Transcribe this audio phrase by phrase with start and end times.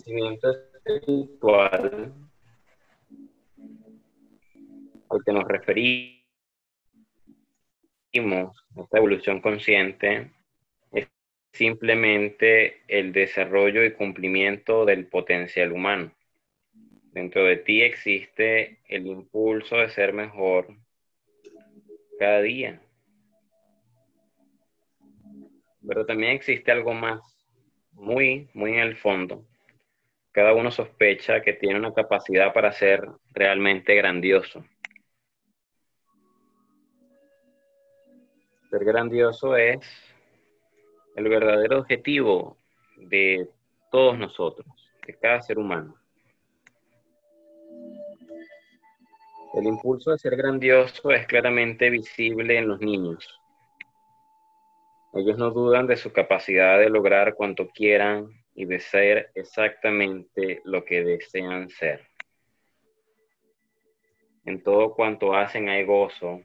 [0.00, 2.14] crecimiento espiritual
[5.10, 6.24] al que nos referimos,
[8.12, 10.30] esta evolución consciente,
[10.92, 11.08] es
[11.52, 16.12] simplemente el desarrollo y cumplimiento del potencial humano.
[17.12, 20.68] Dentro de ti existe el impulso de ser mejor
[22.18, 22.80] cada día.
[25.86, 27.20] Pero también existe algo más,
[27.92, 29.44] muy, muy en el fondo.
[30.32, 34.64] Cada uno sospecha que tiene una capacidad para ser realmente grandioso.
[38.70, 39.80] Ser grandioso es
[41.16, 42.56] el verdadero objetivo
[42.96, 43.48] de
[43.90, 44.68] todos nosotros,
[45.04, 45.96] de cada ser humano.
[49.54, 53.40] El impulso de ser grandioso es claramente visible en los niños.
[55.12, 60.84] Ellos no dudan de su capacidad de lograr cuanto quieran y de ser exactamente lo
[60.84, 62.06] que desean ser.
[64.44, 66.42] En todo cuanto hacen hay gozo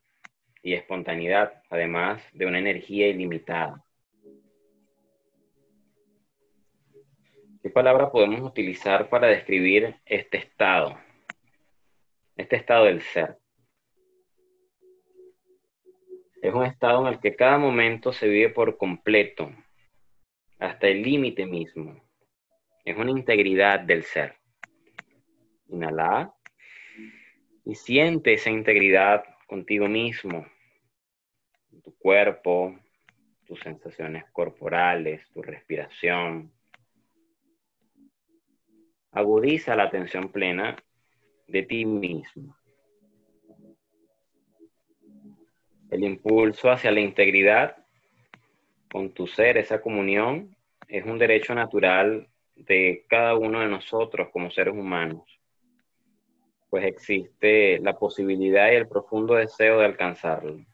[0.61, 3.83] y espontaneidad, además de una energía ilimitada.
[7.61, 10.98] ¿Qué palabra podemos utilizar para describir este estado?
[12.38, 13.38] este estado del ser.
[16.42, 19.52] Es un estado en el que cada momento se vive por completo,
[20.59, 22.02] hasta el límite mismo.
[22.84, 24.36] Es una integridad del ser.
[25.67, 26.34] Inhala
[27.66, 30.45] y siente esa integridad contigo mismo,
[31.83, 32.80] tu cuerpo,
[33.45, 36.52] tus sensaciones corporales, tu respiración.
[39.11, 40.76] Agudiza la atención plena
[41.48, 42.56] de ti mismo.
[45.89, 47.85] El impulso hacia la integridad
[48.92, 50.56] con tu ser, esa comunión,
[50.88, 55.23] es un derecho natural de cada uno de nosotros como seres humanos,
[56.70, 60.66] pues existe la posibilidad y el profundo deseo de alcanzarlo.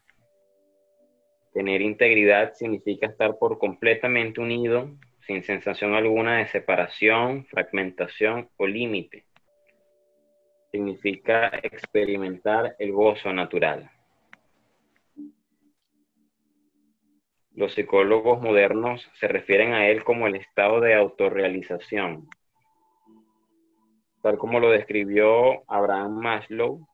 [1.52, 4.90] Tener integridad significa estar por completamente unido,
[5.26, 9.24] sin sensación alguna de separación, fragmentación o límite
[10.72, 13.90] significa experimentar el gozo natural.
[17.54, 22.26] Los psicólogos modernos se refieren a él como el estado de autorrealización,
[24.22, 26.88] tal como lo describió Abraham Maslow.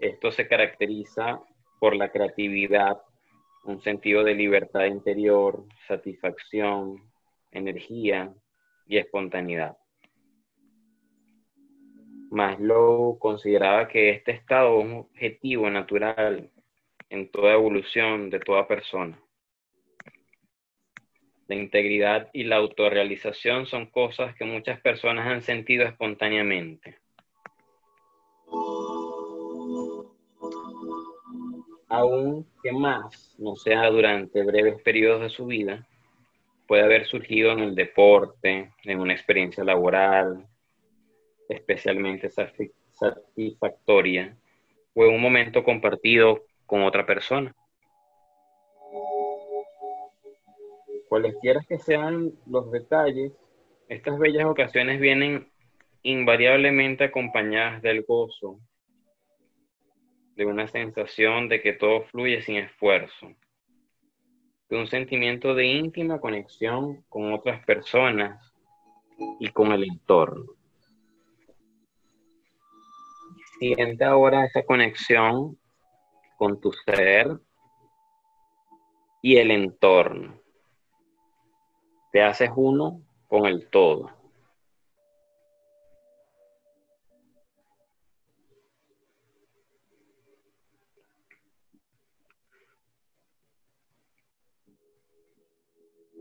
[0.00, 1.40] Esto se caracteriza
[1.78, 3.00] por la creatividad,
[3.64, 6.96] un sentido de libertad interior, satisfacción,
[7.52, 8.34] energía
[8.86, 9.76] y espontaneidad.
[12.32, 16.50] Maslow consideraba que este estado es un objetivo natural
[17.10, 19.20] en toda evolución de toda persona.
[21.48, 26.98] La integridad y la autorrealización son cosas que muchas personas han sentido espontáneamente.
[31.88, 35.88] Aunque más no sea durante breves periodos de su vida,
[36.68, 40.46] puede haber surgido en el deporte, en una experiencia laboral,
[41.48, 44.36] especialmente satisfactoria
[44.94, 47.52] o en un momento compartido con otra persona.
[51.08, 53.32] Cualesquiera que sean los detalles,
[53.88, 55.50] estas bellas ocasiones vienen
[56.04, 58.60] invariablemente acompañadas del gozo,
[60.36, 63.32] de una sensación de que todo fluye sin esfuerzo,
[64.68, 68.54] de un sentimiento de íntima conexión con otras personas
[69.40, 70.52] y con el entorno.
[73.58, 75.58] Siente ahora esa conexión
[76.40, 77.38] con tu ser
[79.20, 80.40] y el entorno.
[82.12, 84.10] Te haces uno con el todo.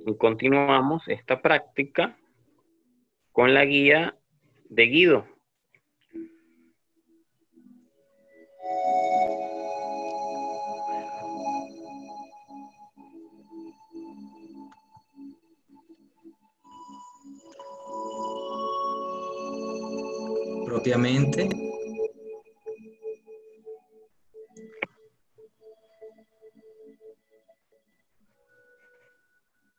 [0.06, 2.18] Y continuamos esta práctica
[3.32, 4.18] con la guía
[4.70, 5.39] de Guido.
[20.90, 21.50] Propiamente.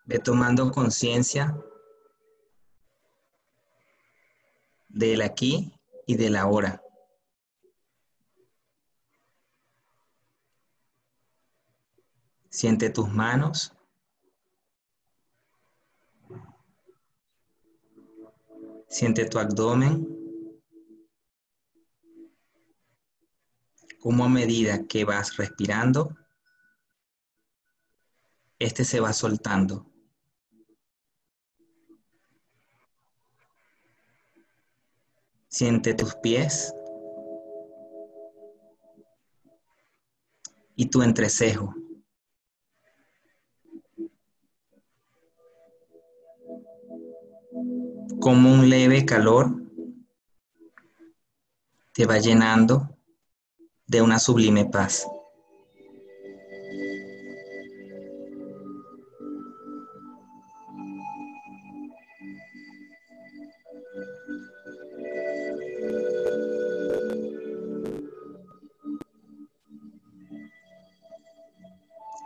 [0.04, 1.56] Ve tomando conciencia
[4.88, 5.72] del aquí
[6.06, 6.80] y del ahora.
[12.50, 13.72] Siente tus manos
[18.90, 20.19] Siente tu abdomen.
[24.00, 26.16] Como a medida que vas respirando,
[28.58, 29.86] este se va soltando.
[35.48, 36.72] Siente tus pies
[40.76, 41.74] y tu entrecejo.
[48.18, 49.60] Como un leve calor
[51.92, 52.96] te va llenando
[53.90, 55.04] de una sublime paz.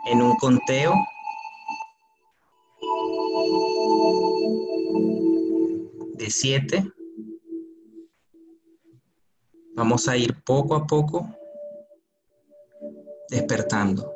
[0.05, 0.93] En un conteo
[6.13, 6.87] de siete,
[9.75, 11.27] vamos a ir poco a poco
[13.35, 14.13] despertando.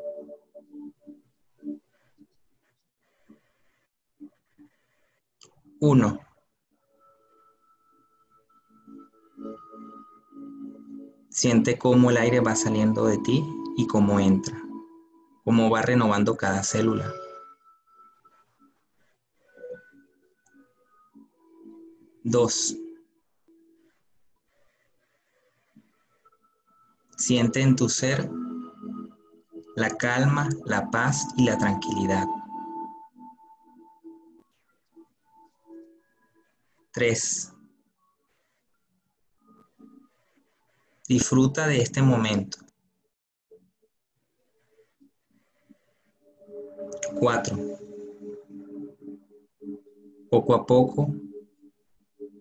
[5.82, 6.20] Uno.
[11.30, 13.44] Siente cómo el aire va saliendo de ti
[13.78, 14.58] y cómo entra,
[15.44, 17.14] cómo va renovando cada célula.
[22.24, 22.76] Dos.
[27.18, 28.30] Siente en tu ser
[29.80, 32.28] la calma, la paz y la tranquilidad.
[36.92, 37.54] Tres.
[41.08, 42.58] Disfruta de este momento.
[47.18, 47.58] Cuatro.
[50.30, 51.16] Poco a poco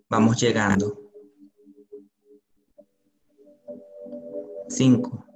[0.09, 1.13] vamos llegando.
[4.69, 5.28] Cinco.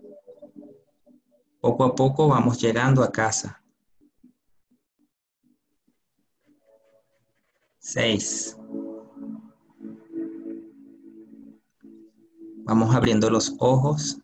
[1.63, 3.63] Poco a poco vamos llegando a casa.
[7.79, 8.57] Seis.
[12.65, 14.19] Vamos abriendo los ojos.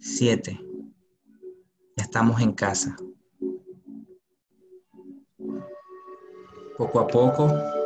[0.00, 0.60] Siete.
[1.96, 2.96] Ya estamos en casa.
[6.76, 7.77] Poco a poco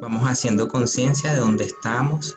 [0.00, 2.36] Vamos haciendo conciencia de dónde estamos.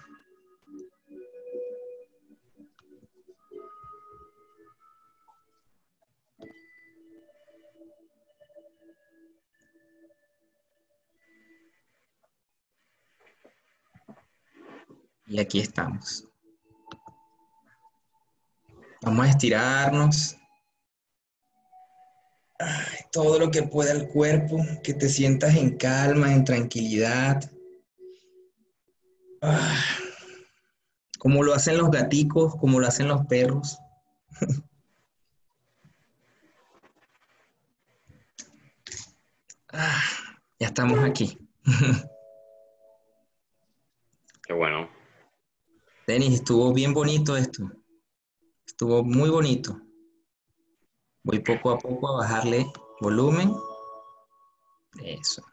[15.28, 16.28] Y aquí estamos.
[19.02, 20.41] Vamos a estirarnos.
[23.12, 27.52] Todo lo que pueda el cuerpo, que te sientas en calma, en tranquilidad.
[29.42, 29.84] Ah,
[31.20, 33.78] como lo hacen los gaticos, como lo hacen los perros.
[39.74, 40.02] Ah,
[40.60, 41.38] ya estamos aquí.
[44.44, 44.90] Qué bueno.
[46.06, 47.72] Denis, estuvo bien bonito esto.
[48.66, 49.80] Estuvo muy bonito.
[51.24, 52.66] Voy poco a poco a bajarle
[53.00, 53.52] volumen.
[55.06, 55.46] Eso.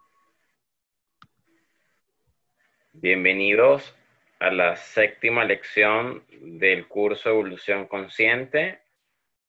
[2.95, 3.95] Bienvenidos
[4.41, 8.81] a la séptima lección del curso Evolución Consciente.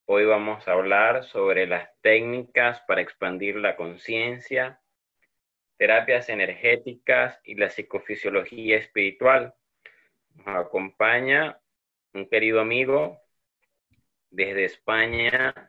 [0.08, 4.82] Hoy vamos a hablar sobre las técnicas para expandir la conciencia,
[5.78, 9.54] terapias energéticas y la psicofisiología espiritual.
[10.36, 11.62] Nos acompaña
[12.14, 13.22] un querido amigo
[14.30, 15.69] desde España,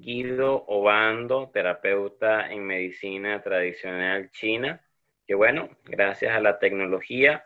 [0.00, 4.82] Guido Obando, terapeuta en medicina tradicional china
[5.30, 7.44] que bueno, gracias a la tecnología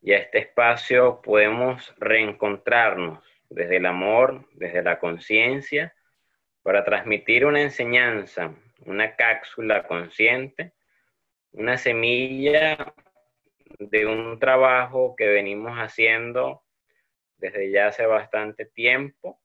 [0.00, 5.94] y a este espacio podemos reencontrarnos desde el amor, desde la conciencia,
[6.62, 8.54] para transmitir una enseñanza,
[8.86, 10.72] una cápsula consciente,
[11.52, 12.94] una semilla
[13.78, 16.62] de un trabajo que venimos haciendo
[17.36, 19.42] desde ya hace bastante tiempo,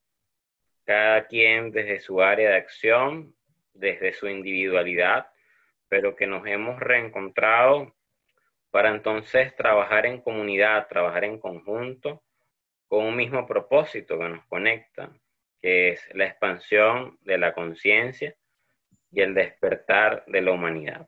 [0.85, 3.35] cada quien desde su área de acción,
[3.73, 5.27] desde su individualidad,
[5.87, 7.95] pero que nos hemos reencontrado
[8.71, 12.23] para entonces trabajar en comunidad, trabajar en conjunto,
[12.87, 15.11] con un mismo propósito que nos conecta,
[15.61, 18.35] que es la expansión de la conciencia
[19.11, 21.07] y el despertar de la humanidad.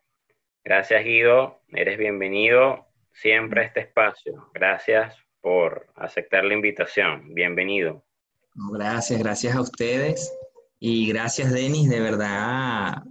[0.63, 4.49] Gracias Guido, eres bienvenido siempre a este espacio.
[4.53, 7.33] Gracias por aceptar la invitación.
[7.33, 8.05] Bienvenido.
[8.55, 10.31] Gracias, gracias a ustedes
[10.79, 13.03] Y gracias, Denis, de verdad,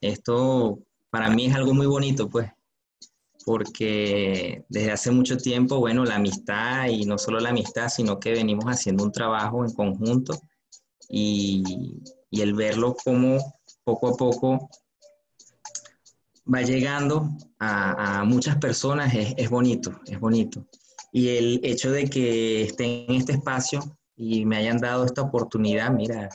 [0.00, 2.50] esto para mí es algo muy bonito, pues,
[3.44, 8.32] porque desde hace mucho tiempo, bueno, la amistad y no solo la amistad, sino que
[8.32, 10.40] venimos haciendo un trabajo en conjunto
[11.08, 11.62] y,
[12.30, 13.38] el verlo como
[13.84, 14.68] poco a poco
[16.52, 17.28] va llegando
[17.58, 20.66] a, muchas personas es, es, bonito, es bonito.
[21.10, 25.90] Y el hecho de que esté en este espacio y me hayan dado esta oportunidad,
[25.90, 26.28] mira,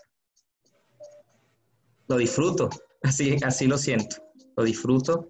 [2.07, 2.69] lo disfruto,
[3.03, 4.15] así, así lo siento,
[4.55, 5.27] lo disfruto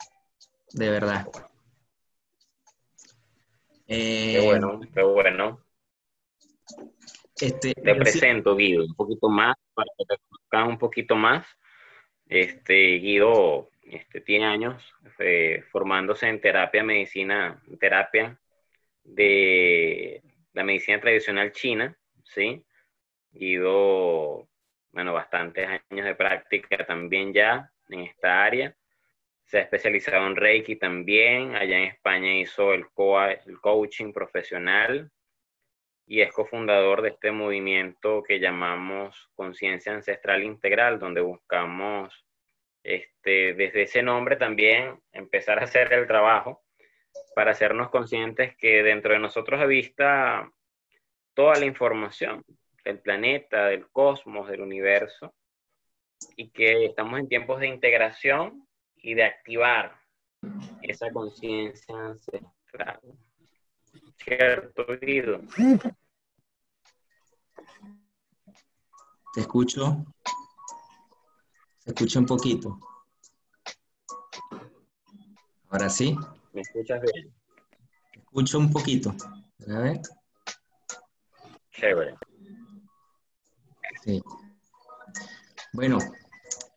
[0.72, 1.28] de verdad.
[3.88, 5.60] qué eh, bueno, qué bueno.
[7.42, 11.48] Este, te presento, Guido, un poquito más, para que te conozcan un poquito más.
[12.28, 18.40] Este, Guido este, tiene años eh, formándose en terapia, medicina, terapia
[19.04, 20.22] de
[20.54, 21.98] la medicina tradicional china,
[22.34, 22.66] ¿sí?
[23.32, 24.48] Guido,
[24.92, 28.76] bueno, bastantes años de práctica también ya en esta área.
[29.46, 31.56] Se ha especializado en Reiki también.
[31.56, 32.86] Allá en España hizo el,
[33.46, 35.12] el coaching profesional
[36.06, 42.26] y es cofundador de este movimiento que llamamos Conciencia Ancestral Integral, donde buscamos
[42.84, 46.62] este, desde ese nombre también empezar a hacer el trabajo
[47.36, 50.52] para hacernos conscientes que dentro de nosotros habita
[51.34, 52.44] toda la información
[52.84, 55.34] del planeta, del cosmos, del universo,
[56.36, 60.00] y que estamos en tiempos de integración y de activar
[60.82, 63.00] esa conciencia ancestral.
[64.18, 65.42] ¿Cierto, Guido?
[69.34, 70.06] Te escucho.
[71.84, 72.80] Te escucho un poquito.
[75.70, 76.16] Ahora sí.
[76.54, 77.34] ¿Me escuchas bien?
[78.12, 79.14] Te escucho un poquito.
[79.68, 80.00] A ver.
[84.04, 84.22] Sí.
[85.74, 85.98] Bueno,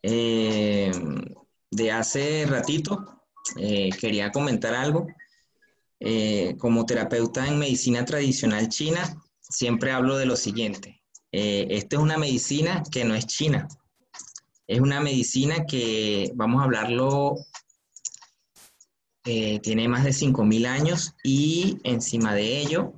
[0.03, 0.91] eh,
[1.71, 3.23] de hace ratito
[3.57, 5.07] eh, quería comentar algo.
[5.99, 9.03] Eh, como terapeuta en medicina tradicional china,
[9.41, 11.03] siempre hablo de lo siguiente.
[11.31, 13.69] esta es una medicina que no es china.
[14.67, 17.37] Es una medicina que, vamos a hablarlo,
[19.27, 22.93] tiene más de 5.000 años y encima de ello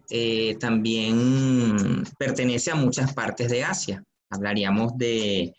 [0.61, 4.05] también pertenece a muchas partes de Asia.
[4.31, 5.55] Hablaríamos de,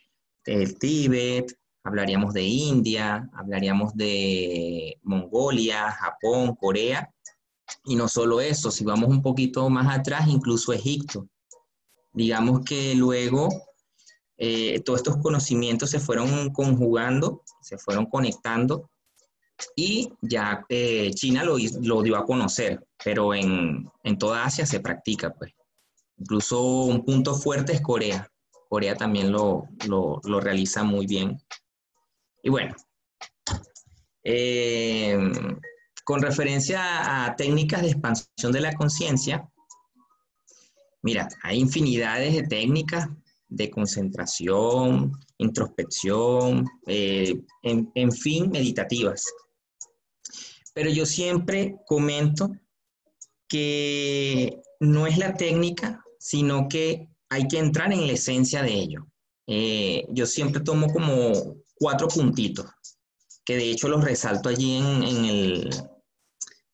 [0.46, 7.10] del Tíbet, hablaríamos de India, hablaríamos de Mongolia, Japón, Corea,
[7.86, 11.28] y no solo eso, si vamos un poquito más atrás, incluso Egipto.
[12.14, 13.50] Digamos que luego
[14.38, 18.90] eh, todos estos conocimientos se fueron conjugando, se fueron conectando
[19.76, 24.80] y ya eh, China lo, lo, dio a conocer, pero en, en, toda Asia se
[24.80, 25.54] practica, pues.
[26.18, 28.30] Incluso un punto fuerte es Corea.
[28.68, 29.68] Corea también lo,
[30.42, 31.42] realiza muy bien.
[32.44, 32.76] Y bueno,
[34.24, 35.18] eh,
[36.04, 39.50] con referencia a técnicas de expansión de la conciencia,
[41.02, 43.10] mira, hay infinidades de técnicas
[43.48, 49.26] de concentración, introspección, eh, en, en fin, meditativas.
[50.80, 52.56] Pero yo siempre comento
[53.50, 59.06] que no es la técnica, sino que hay que entrar en la esencia de ello.
[59.46, 62.66] Eh, yo siempre tomo como cuatro puntitos,
[63.44, 65.70] que de hecho los resalto allí en,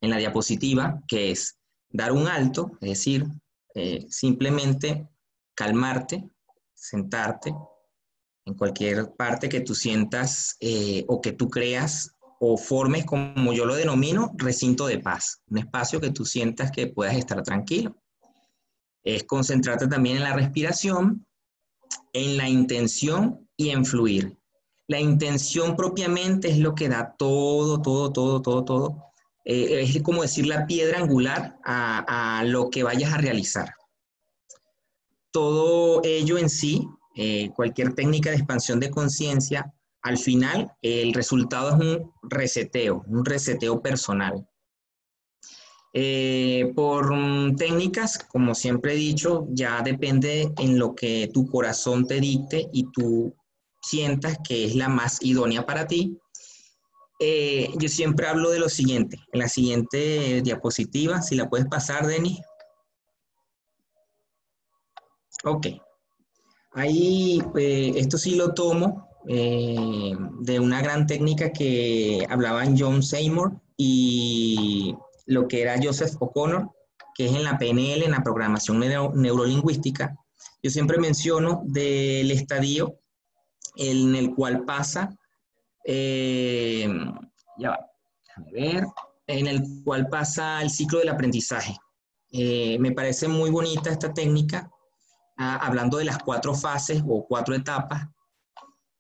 [0.02, 1.58] la diapositiva, que es
[1.90, 3.26] dar un alto, es decir,
[3.74, 5.10] eh, simplemente
[5.56, 6.30] calmarte,
[6.76, 7.56] sentarte
[8.46, 12.15] en cualquier parte que tú sientas eh, o que tú creas
[12.48, 16.88] o formes, como yo lo denomino, recinto de paz, un espacio que tú sientas que
[16.88, 17.96] puedas estar tranquilo
[19.06, 21.26] es concentrarte también en la respiración,
[22.12, 24.38] en la intención y en fluir.
[24.88, 29.04] La intención propiamente es lo que da todo, todo, todo, todo, todo.
[29.46, 33.70] Eh, es como decir la piedra angular a, lo que vayas a realizar.
[35.32, 39.72] Todo ello en sí, eh, cualquier técnica de expansión de conciencia,
[40.06, 44.48] al final el resultado es un reseteo, un reseteo personal.
[45.94, 47.10] Eh, por
[47.58, 52.92] técnicas, como siempre he dicho, ya depende en lo que tu corazón te dicte y
[52.92, 53.36] tú
[53.82, 56.16] sientas que es la más idónea para ti.
[57.20, 62.06] Eh, yo siempre hablo de lo siguiente, en la siguiente diapositiva, si la puedes pasar,
[62.06, 62.40] Denis.
[65.44, 65.66] Ok.
[66.74, 74.96] Ahí, eh, esto sí lo tomo de una gran técnica que hablaban John Seymour y
[75.26, 76.70] lo que era Joseph O'Connor,
[77.16, 80.16] que es en la PNL, en la programación neurolingüística.
[80.62, 83.00] Yo siempre menciono del estadio
[83.76, 85.16] en el cual pasa,
[85.84, 86.88] eh,
[87.58, 87.80] ya va,
[88.52, 88.86] ver,
[89.28, 91.78] en el cual pasa el ciclo del aprendizaje.
[92.32, 94.70] Eh, me parece muy bonita esta técnica,
[95.38, 98.08] ah, hablando de las cuatro fases o cuatro etapas,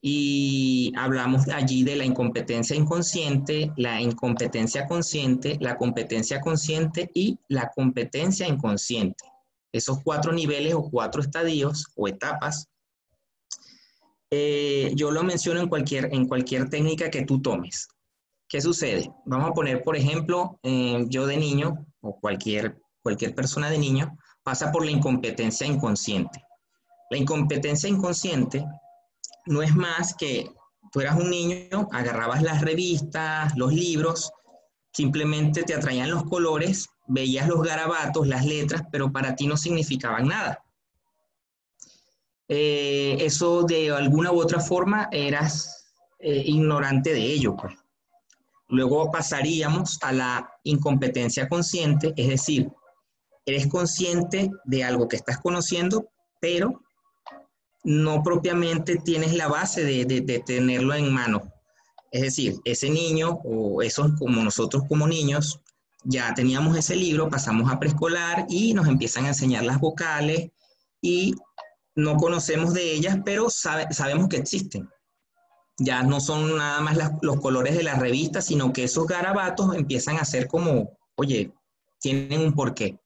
[0.07, 7.71] y hablamos allí de la incompetencia inconsciente, la incompetencia consciente, la competencia consciente y la
[7.75, 9.25] competencia inconsciente.
[9.71, 12.69] Esos cuatro niveles o cuatro estadios o etapas,
[14.29, 17.87] eh, yo lo menciono en cualquier, en cualquier técnica que tú tomes.
[18.47, 19.11] ¿Qué sucede?
[19.25, 24.15] Vamos a poner, por ejemplo, eh, yo de niño o cualquier, cualquier persona de niño
[24.43, 26.43] pasa por la incompetencia inconsciente.
[27.09, 28.63] La incompetencia inconsciente
[29.45, 30.51] no es más que
[30.91, 34.31] tú eras un niño, agarrabas las revistas, los libros,
[34.93, 40.27] simplemente te atraían los colores, veías los garabatos, las letras, pero para ti no significaban
[40.27, 40.63] nada.
[42.47, 47.55] Eh, eso de alguna u otra forma eras eh, ignorante de ello.
[47.55, 47.75] Pues.
[48.69, 52.71] Luego pasaríamos a la incompetencia consciente, es decir,
[53.45, 56.09] eres consciente de algo que estás conociendo,
[56.39, 56.81] pero
[57.85, 61.53] no propiamente tienes la base de, tenerlo en mano.
[62.11, 65.61] Es decir, ese niño o esos como nosotros como niños,
[66.03, 70.49] ya teníamos ese libro, pasamos a preescolar y nos empiezan a enseñar las vocales
[71.01, 71.35] y
[71.95, 74.89] no conocemos de ellas, pero sabemos que existen.
[75.77, 80.17] Ya no son nada más los colores de la revista, sino que esos garabatos empiezan
[80.17, 81.53] a ser como, oye,
[81.99, 82.99] tienen un porqué.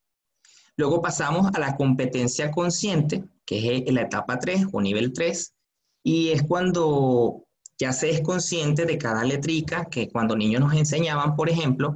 [0.77, 5.55] Luego pasamos a la competencia consciente, que es la etapa 3 o nivel 3,
[6.03, 7.47] y es cuando
[7.79, 11.95] ya se es consciente de cada letrica, que cuando niños nos enseñaban, por ejemplo,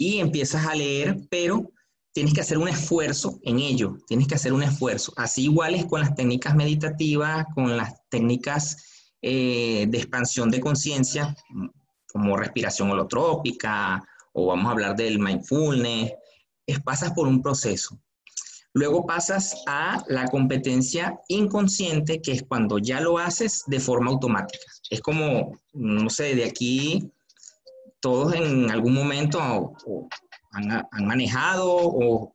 [0.00, 1.70] y empiezas a leer, pero
[2.12, 5.12] tienes que hacer un esfuerzo en ello, tienes que hacer un esfuerzo.
[5.16, 11.32] Así igual es con las técnicas meditativas, con las técnicas eh, de expansión de conciencia,
[12.12, 16.12] como respiración holotrópica, o vamos a hablar del mindfulness,
[16.66, 18.00] es, pasas por un proceso.
[18.74, 24.64] Luego pasas a la competencia inconsciente, que es cuando ya lo haces de forma automática.
[24.88, 27.12] Es como, no sé, de aquí
[28.00, 29.40] todos en algún momento
[30.52, 32.34] han, manejado o,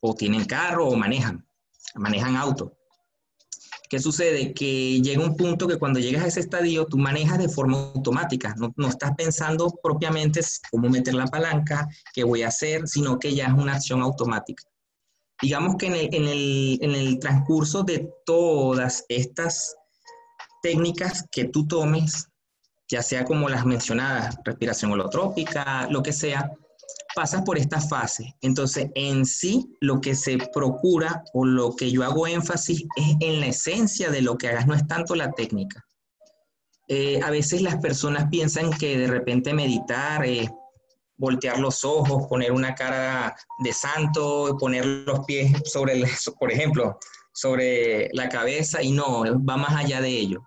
[0.00, 1.44] o, tienen carro o manejan,
[1.96, 2.72] manejan auto.
[3.88, 4.52] ¿Qué sucede?
[4.52, 8.54] Que llega un punto que cuando llegas a ese estadio, tú manejas de forma automática,
[8.56, 13.34] no, no, estás pensando propiamente cómo meter la palanca, qué voy a hacer, sino que
[13.34, 14.64] ya es una acción automática.
[15.42, 19.76] Digamos que en el, transcurso de todas estas
[20.62, 22.28] técnicas que tú tomes,
[22.88, 26.50] ya sea como las mencionadas, respiración holotrópica, lo que sea,
[27.14, 28.34] pasas por esta fase.
[28.40, 33.40] Entonces, en sí, lo que se procura o lo que yo hago énfasis es en
[33.40, 35.84] la esencia de lo que hagas, no es tanto la técnica.
[36.88, 40.24] Eh, a veces las personas piensan que de repente meditar
[41.18, 46.06] voltear los ojos, poner una cara de santo, poner los pies sobre, el,
[46.38, 46.98] por ejemplo,
[47.32, 50.42] sobre la cabeza y no, va más allá de ello.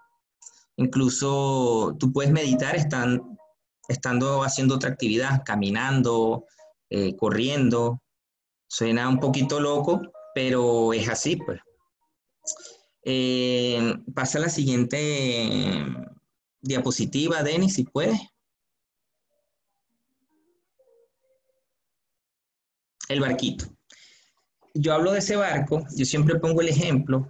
[0.78, 6.46] Incluso tú puedes meditar estando haciendo otra actividad, caminando,
[6.90, 8.02] eh, corriendo.
[8.68, 10.02] Suena un poquito loco,
[10.34, 11.60] pero es así, pues.
[13.04, 15.86] Eh, pasa la siguiente
[16.62, 18.20] diapositiva, Denis, si puedes.
[23.10, 23.66] El barquito.
[24.74, 27.28] Yo hablo de ese barco, yo siempre pongo el ejemplo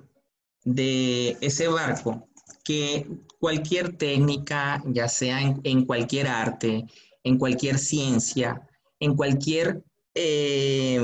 [0.63, 2.29] de ese barco
[2.63, 3.07] que
[3.39, 6.85] cualquier técnica, ya sea en, cualquier arte,
[7.23, 8.61] en cualquier ciencia,
[8.99, 11.01] en cualquier eh,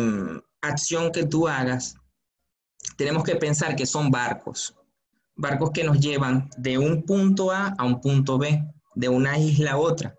[0.62, 1.96] acción que tú hagas,
[2.98, 4.76] tenemos que pensar que son barcos,
[5.36, 9.72] barcos que nos llevan de un punto A a un punto B, de una isla
[9.72, 10.16] a otra.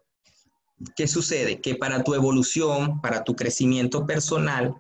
[0.95, 1.61] ¿Qué sucede?
[1.61, 4.75] Que para tu evolución, para tu crecimiento personal,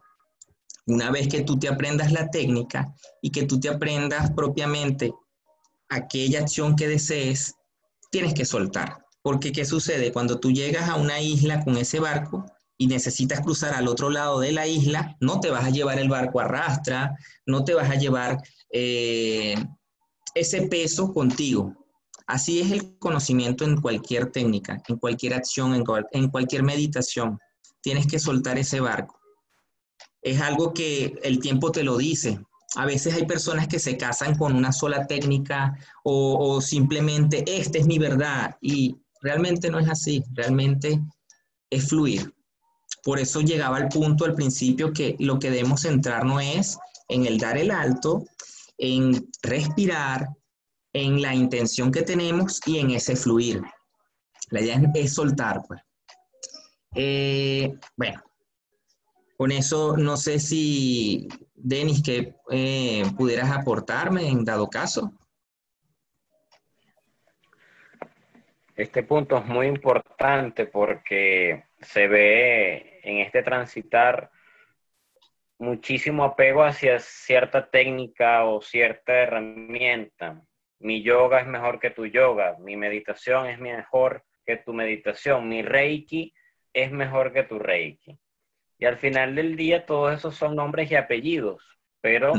[0.86, 5.12] una vez que tú te aprendas la técnica y que tú te aprendas propiamente
[5.88, 7.54] aquella acción que desees,
[8.10, 9.04] tienes que soltar.
[9.22, 10.12] Porque ¿qué sucede?
[10.12, 12.46] Cuando tú llegas a una isla con ese barco
[12.78, 16.08] y necesitas cruzar al otro lado de la isla, no te vas a llevar el
[16.08, 18.38] barco a rastra, no te vas a llevar
[18.70, 19.56] eh,
[20.34, 21.74] ese peso contigo.
[22.26, 27.38] Así es el conocimiento en cualquier técnica, en cualquier acción, en, cualquier meditación.
[27.80, 29.20] Tienes que soltar ese barco.
[30.22, 32.40] Es algo que el tiempo te lo dice.
[32.74, 37.86] A veces hay personas que se casan con una sola técnica o, simplemente esta es
[37.86, 41.00] mi verdad y realmente no es así, realmente
[41.70, 42.34] es fluir.
[43.04, 47.38] Por eso llegaba al punto al principio que lo que debemos centrarnos es en el
[47.38, 48.24] dar el alto,
[48.78, 50.35] en respirar,
[50.96, 53.60] en la intención que tenemos y en ese fluir.
[54.50, 55.80] La idea es, soltar, pues.
[56.94, 58.22] Eh, bueno,
[59.36, 65.12] con eso no sé si, Denis, que eh, pudieras aportarme en dado caso.
[68.74, 74.30] Este punto es muy importante porque se ve en este transitar
[75.58, 80.42] muchísimo apego hacia cierta técnica o cierta herramienta.
[80.78, 85.62] Mi yoga es mejor que tu yoga, mi meditación es mejor que tu meditación, mi
[85.62, 86.32] reiki
[86.72, 88.18] es mejor que tu reiki.
[88.78, 91.64] Y al final del día todos esos son nombres y apellidos,
[92.00, 92.32] pero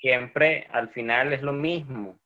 [0.00, 2.18] siempre al final es lo mismo.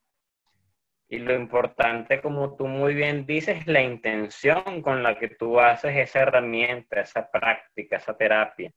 [1.08, 5.60] Y lo importante, como tú muy bien dices, es la intención con la que tú
[5.60, 8.72] haces esa herramienta, esa práctica, esa terapia.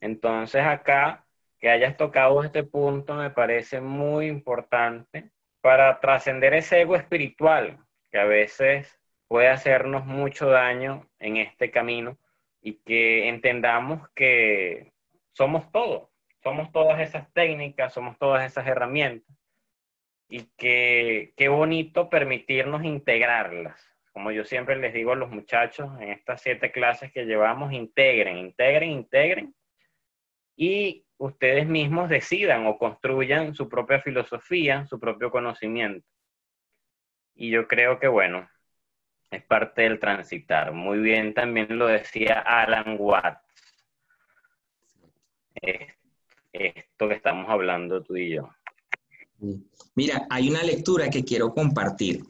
[0.00, 1.21] Entonces acá,
[1.62, 7.78] que hayas tocado este punto me parece muy importante para trascender ese ego espiritual
[8.10, 8.98] que a veces
[9.28, 12.18] puede hacernos mucho daño en este camino
[12.60, 14.92] y que entendamos que
[15.34, 16.10] somos todo,
[16.42, 19.36] somos todas esas técnicas, somos todas esas herramientas
[20.28, 23.80] y que qué bonito permitirnos integrarlas.
[24.12, 28.36] Como yo siempre les digo a los muchachos en estas siete clases que llevamos, integren,
[28.36, 29.54] integren, integren
[30.56, 36.04] y ustedes mismos decidan o construyan su propia filosofía, su propio conocimiento.
[37.36, 38.48] Y yo creo que, bueno,
[39.30, 40.72] es parte del transitar.
[40.72, 43.40] Muy bien, también lo decía Alan Watts.
[46.52, 48.50] Esto que estamos hablando tú y yo.
[49.94, 52.24] Mira, hay una lectura que quiero compartir,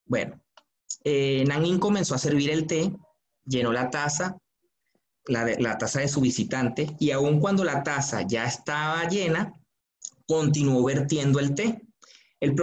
[0.05, 0.41] Bueno,
[1.03, 2.91] eh, In comenzó a servir el té,
[3.45, 4.37] llenó la taza,
[5.27, 9.53] la, taza de su visitante y aun cuando la taza ya estaba llena,
[10.27, 11.81] continuó vertiendo el té.
[12.39, 12.55] El,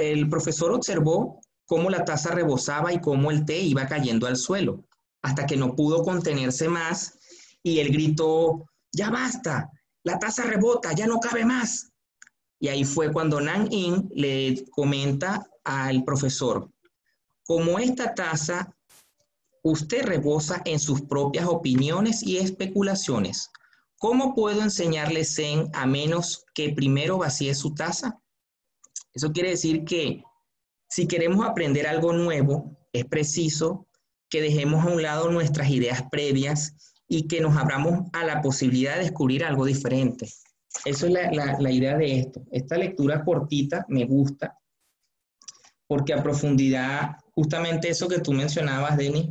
[0.00, 4.84] el profesor observó cómo la taza rebosaba y cómo el té iba cayendo al suelo,
[5.22, 7.18] hasta que no pudo contenerse más
[7.62, 9.70] y él gritó, ya basta,
[10.04, 11.90] la taza rebota, ya no cabe más.
[12.60, 16.70] Y ahí fue cuando Nan In le comenta al profesor,
[17.44, 18.74] como esta taza
[19.68, 23.50] Usted rebosa en sus propias opiniones y especulaciones.
[23.98, 28.18] ¿Cómo puedo enseñarle Zen a menos que primero vacíe su taza?
[29.12, 30.22] Eso quiere decir que
[30.88, 33.86] si queremos aprender algo nuevo, es preciso
[34.30, 38.94] que dejemos a un lado nuestras ideas previas y que nos abramos a la posibilidad
[38.94, 40.30] de descubrir algo diferente.
[40.86, 42.42] Eso es la, la idea de esto.
[42.50, 44.58] Esta lectura cortita me gusta
[45.86, 49.30] porque a profundidad, justamente eso que tú mencionabas, Denis,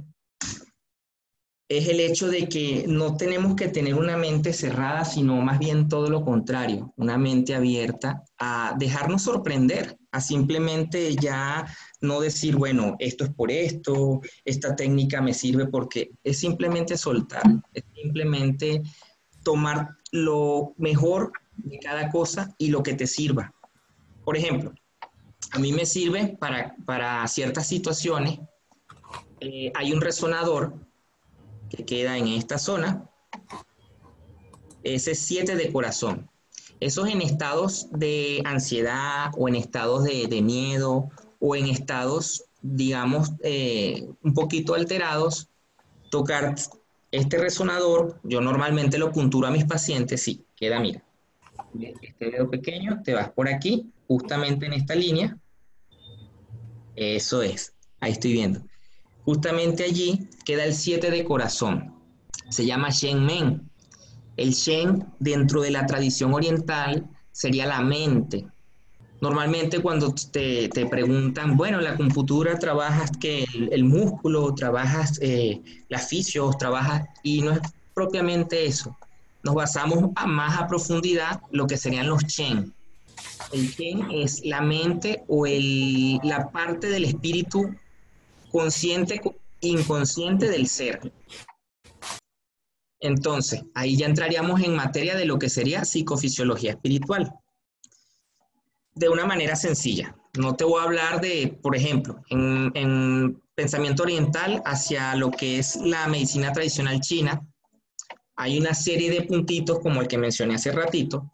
[1.69, 5.89] es el hecho de que no tenemos que tener una mente cerrada, sino más bien
[5.89, 11.67] todo lo contrario, una mente abierta a dejarnos sorprender, a simplemente ya
[11.99, 17.43] no decir, bueno, esto es por esto, esta técnica me sirve porque es simplemente soltar,
[17.73, 18.81] es simplemente
[19.43, 23.53] tomar lo mejor de cada cosa y lo que te sirva.
[24.23, 24.73] Por ejemplo,
[25.51, 28.39] a mí me sirve para, para ciertas situaciones,
[29.41, 30.86] eh, hay un resonador
[31.69, 33.09] que queda en esta zona,
[34.83, 36.29] ese 7 de corazón.
[36.79, 44.07] Esos en estados de ansiedad o en estados de, miedo o en estados, digamos, eh,
[44.21, 45.49] un poquito alterados,
[46.11, 46.55] tocar
[47.11, 51.03] este resonador, yo normalmente lo punturo a mis pacientes, sí, queda, mira,
[52.01, 55.37] este dedo pequeño, te vas por aquí, justamente en esta línea,
[56.95, 58.61] eso es, ahí estoy viendo.
[59.27, 61.93] Justamente allí queda el 7 de corazón.
[62.49, 63.69] Se llama Shen Men.
[64.37, 68.47] El Shen, dentro de la tradición oriental, sería la mente.
[69.19, 76.57] Normalmente cuando te, preguntan, bueno, la acupuntura trabajas que el, músculo, trabajas eh, las fisios,
[76.57, 77.59] trabajas, y no es
[77.93, 78.95] propiamente eso.
[79.43, 82.73] nos basamos a más a profundidad lo que serían los Chen.
[83.51, 87.75] El Chen es la mente o el, la parte del espíritu
[88.51, 89.21] consciente,
[89.61, 91.11] inconsciente del ser.
[92.99, 97.31] Entonces, ahí ya entraríamos en materia de lo que sería psicofisiología espiritual.
[98.95, 100.15] De una manera sencilla.
[100.37, 105.59] No te voy a hablar de, por ejemplo, en, en pensamiento oriental hacia lo que
[105.59, 107.41] es la medicina tradicional china,
[108.37, 111.31] hay una serie de puntitos como el que mencioné hace ratito.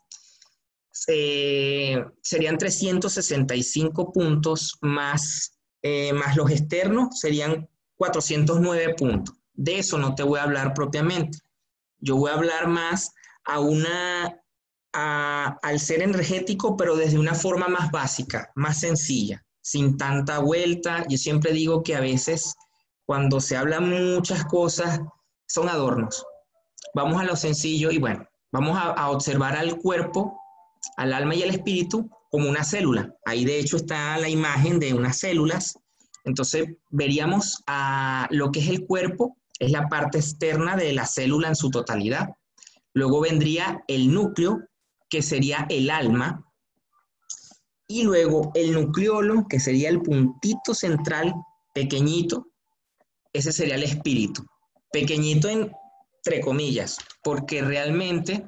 [1.07, 9.35] Eh, serían 365 puntos más, eh, más los externos, serían 409 puntos.
[9.53, 11.37] De eso no te voy a hablar propiamente.
[11.99, 13.11] Yo voy a hablar más
[13.45, 14.41] a una,
[14.91, 21.05] al ser energético, pero desde una forma más básica, más sencilla, sin tanta vuelta.
[21.07, 22.55] Yo siempre digo que a veces
[23.05, 24.99] cuando se hablan muchas cosas
[25.45, 26.25] son adornos
[26.93, 30.39] vamos a lo sencillo y bueno, vamos a, observar al cuerpo,
[30.97, 33.15] al alma y al espíritu como una célula.
[33.25, 35.77] Ahí de hecho está la imagen de unas células.
[36.25, 41.49] Entonces veríamos a lo que es el cuerpo, es la parte externa de la célula
[41.49, 42.29] en su totalidad.
[42.95, 44.61] Luego vendría el núcleo,
[45.11, 46.43] que sería el alma.
[47.87, 51.35] Y luego el nucleolo, que sería el puntito central
[51.75, 52.47] pequeñito,
[53.31, 54.43] ese sería el espíritu.
[54.91, 55.71] Pequeñito en
[56.25, 58.47] entre comillas, porque realmente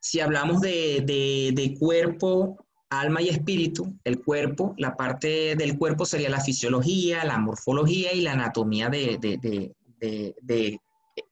[0.00, 2.66] si hablamos de, cuerpo,
[3.00, 8.20] alma y espíritu, el cuerpo, la parte del cuerpo sería la fisiología, la morfología y
[8.20, 9.60] la anatomía de,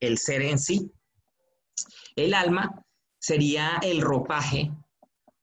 [0.00, 0.90] el ser en sí.
[2.16, 2.82] El alma
[3.18, 4.72] sería el ropaje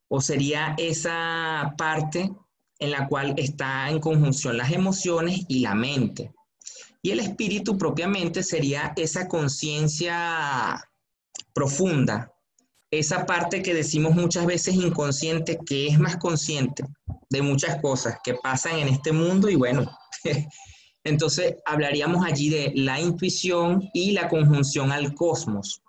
[0.07, 2.31] o sería esa parte
[2.79, 6.33] en la cual está en conjunción las emociones y la mente.
[7.01, 10.83] Y el espíritu propiamente sería esa conciencia
[11.53, 12.33] profunda,
[12.91, 16.83] esa parte que decimos muchas veces inconsciente, que es más consciente
[17.29, 19.91] de muchas cosas que pasan en este mundo y bueno,
[21.03, 25.81] entonces hablaríamos allí de la intuición y la conjunción al cosmos.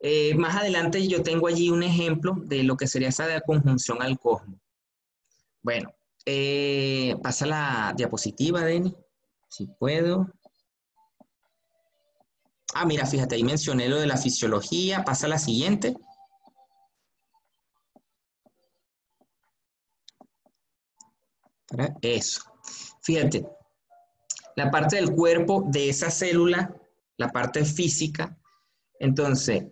[0.00, 4.18] Eh, más adelante yo tengo allí un ejemplo de lo que sería esa conjunción al
[4.18, 4.60] cosmos.
[5.62, 5.92] Bueno,
[6.24, 8.94] eh, pasa la diapositiva, Denny.
[9.48, 10.28] Si puedo.
[12.74, 15.04] Ah, mira, fíjate, ahí mencioné lo de la fisiología.
[15.04, 15.94] Pasa a la siguiente.
[22.02, 22.42] Eso.
[23.02, 23.46] Fíjate,
[24.56, 26.74] la parte del cuerpo de esa célula,
[27.16, 28.36] la parte física,
[28.98, 29.64] entonces,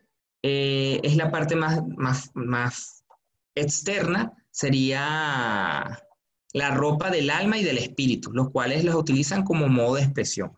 [0.42, 3.04] eh, es la parte más, más, más
[3.54, 6.02] externa, sería
[6.52, 10.56] la ropa del alma y del espíritu, los cuales los utilizan como modo de expresión.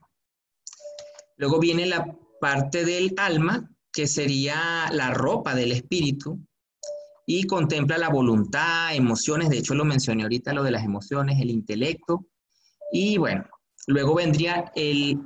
[1.36, 2.04] Luego viene la
[2.40, 6.38] parte del alma, que sería la ropa del espíritu,
[7.26, 11.50] y contempla la voluntad, emociones, de hecho lo mencioné ahorita, lo de las emociones, el
[11.50, 12.26] intelecto,
[12.90, 13.44] y bueno,
[13.86, 15.20] luego vendría el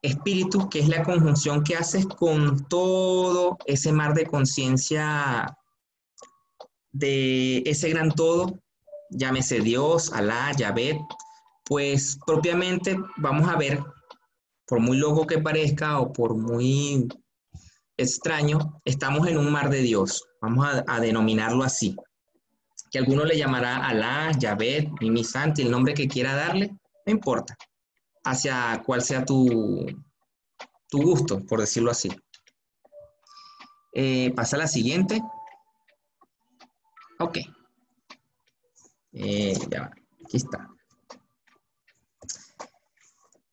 [0.00, 5.58] espíritu, que es la conjunción que haces con todo ese mar de conciencia
[6.92, 8.62] de ese gran todo
[9.10, 11.00] llámese Dios, Alá, Yahvé,
[11.64, 13.82] pues propiamente vamos a ver,
[14.66, 17.08] por muy loco que parezca o por muy
[17.96, 21.96] extraño, estamos en un mar de Dios, vamos a, denominarlo así.
[22.90, 26.76] Que alguno le llamará Alá, Yahvé, Mimi Santi, el nombre que quiera darle,
[27.06, 27.56] no importa,
[28.24, 29.86] hacia cuál sea tu,
[30.88, 32.10] tu gusto, por decirlo así.
[33.92, 35.22] Eh, pasa a la siguiente.
[37.18, 37.38] Ok.
[39.12, 39.90] Eh, ya,
[40.24, 40.68] aquí está.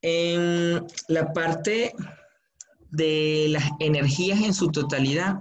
[0.04, 1.96] En la parte
[2.92, 5.38] de las energías en su totalidad,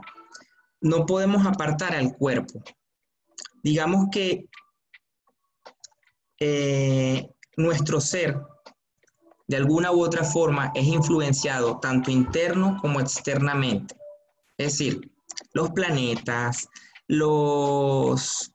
[0.80, 2.62] no podemos apartar al cuerpo.
[3.62, 4.46] Digamos que
[6.38, 8.40] eh, nuestro ser,
[9.48, 13.94] de alguna u otra forma, es influenciado tanto interno como externamente.
[14.56, 15.12] Es decir,
[15.52, 16.68] los planetas,
[17.08, 18.51] los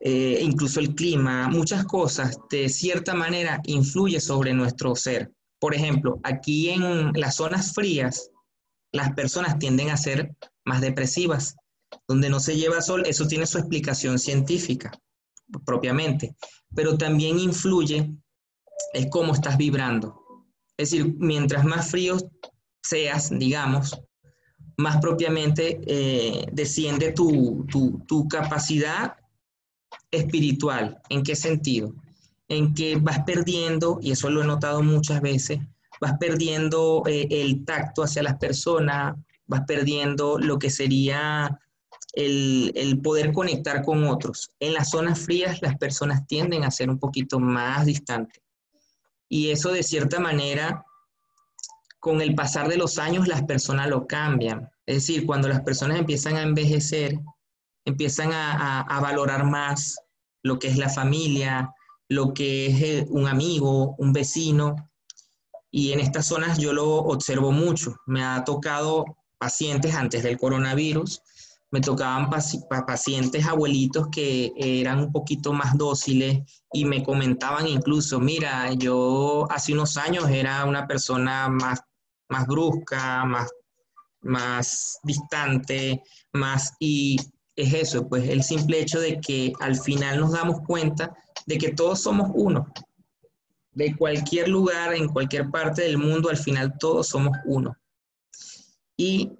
[0.00, 5.32] eh, incluso el clima, muchas cosas, de cierta manera influye sobre nuestro ser.
[5.58, 8.30] Por ejemplo, aquí en las zonas frías,
[8.92, 10.34] las personas tienden a ser
[10.64, 11.56] más depresivas.
[12.06, 14.92] Donde no se lleva sol, eso tiene su explicación científica
[15.64, 16.36] propiamente,
[16.74, 18.12] pero también influye
[18.92, 20.22] es cómo estás vibrando.
[20.76, 22.18] Es decir, mientras más frío
[22.82, 23.98] seas, digamos,
[24.76, 29.16] más propiamente eh, desciende tu, tu, tu capacidad
[30.10, 31.00] espiritual.
[31.08, 31.94] ¿En qué sentido?
[32.48, 35.60] En que vas perdiendo, y eso lo he notado muchas veces,
[36.00, 39.16] vas perdiendo eh, el tacto hacia las personas,
[39.46, 41.60] vas perdiendo lo que sería
[42.12, 44.50] el, el, poder conectar con otros.
[44.60, 48.42] En las zonas frías las personas tienden a ser un poquito más distantes.
[49.28, 50.84] Y eso de cierta manera,
[52.00, 54.70] con el pasar de los años, las personas lo cambian.
[54.86, 57.18] Es decir, cuando las personas empiezan a envejecer,
[57.88, 59.96] empiezan a, a, valorar más
[60.42, 61.72] lo que es la familia,
[62.08, 64.76] lo que es eh, un amigo, un vecino.
[65.70, 67.96] Y en estas zonas yo lo observo mucho.
[68.06, 69.04] Me ha tocado
[69.38, 71.22] pacientes antes del coronavirus
[71.70, 76.40] me tocaban pacientes abuelitos que eran un poquito más dóciles
[76.72, 81.80] y me comentaban incluso, mira, yo hace unos años era una persona más,
[82.30, 83.50] más brusca, más,
[84.22, 86.72] más distante, más...
[86.78, 87.18] Y
[87.58, 91.12] es eso, pues el simple hecho de que al final nos damos cuenta
[91.44, 92.72] de que todos somos uno.
[93.72, 97.76] De cualquier lugar, en cualquier parte del mundo, al final todos somos uno.
[98.96, 99.32] Y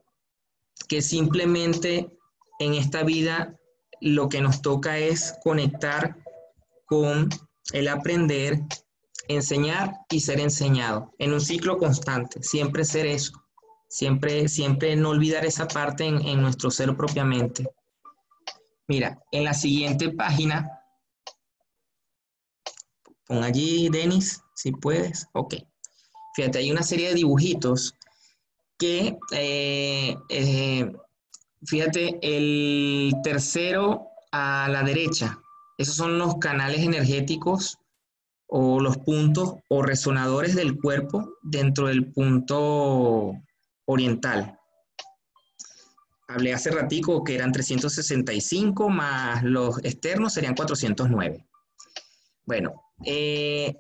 [0.89, 2.11] que simplemente
[2.59, 3.57] en esta vida
[4.01, 6.17] lo que nos toca es conectar
[6.87, 7.29] con
[7.73, 8.59] el aprender,
[9.29, 13.33] enseñar y ser enseñado, en un ciclo constante, siempre ser eso,
[13.89, 17.69] siempre, siempre no olvidar esa parte en, en nuestro ser propiamente.
[18.89, 20.83] Mira, en la siguiente página,
[23.27, 25.55] pon allí, Denis, si puedes, ok.
[26.35, 27.95] Fíjate, hay una serie de dibujitos
[28.79, 30.93] que eh, eh,
[31.67, 35.41] Fíjate, el tercero a la derecha,
[35.77, 37.79] esos son los canales energéticos
[38.47, 43.33] o los puntos o resonadores del cuerpo dentro del punto
[43.87, 44.58] oriental.
[46.29, 51.47] Hablé hace ratico que eran 365 más los externos serían 409.
[52.45, 53.75] Bueno, eh,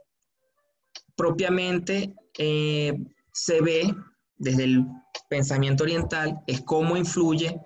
[1.14, 2.94] propiamente eh,
[3.32, 3.94] se ve
[4.37, 4.87] desde el
[5.28, 7.61] pensamiento oriental es cómo influye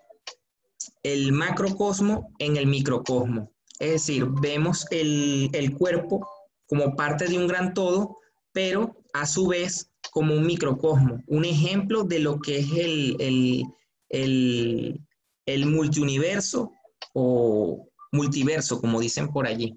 [1.02, 3.52] el macrocosmo en el microcosmo.
[3.78, 6.28] Es decir, vemos el, cuerpo
[6.66, 8.16] como parte de un gran todo,
[8.52, 13.64] pero a su vez como un microcosmo, un ejemplo de lo que es el, el,
[14.12, 16.72] el, multiuniverso
[17.14, 19.76] o multiverso, como dicen por allí.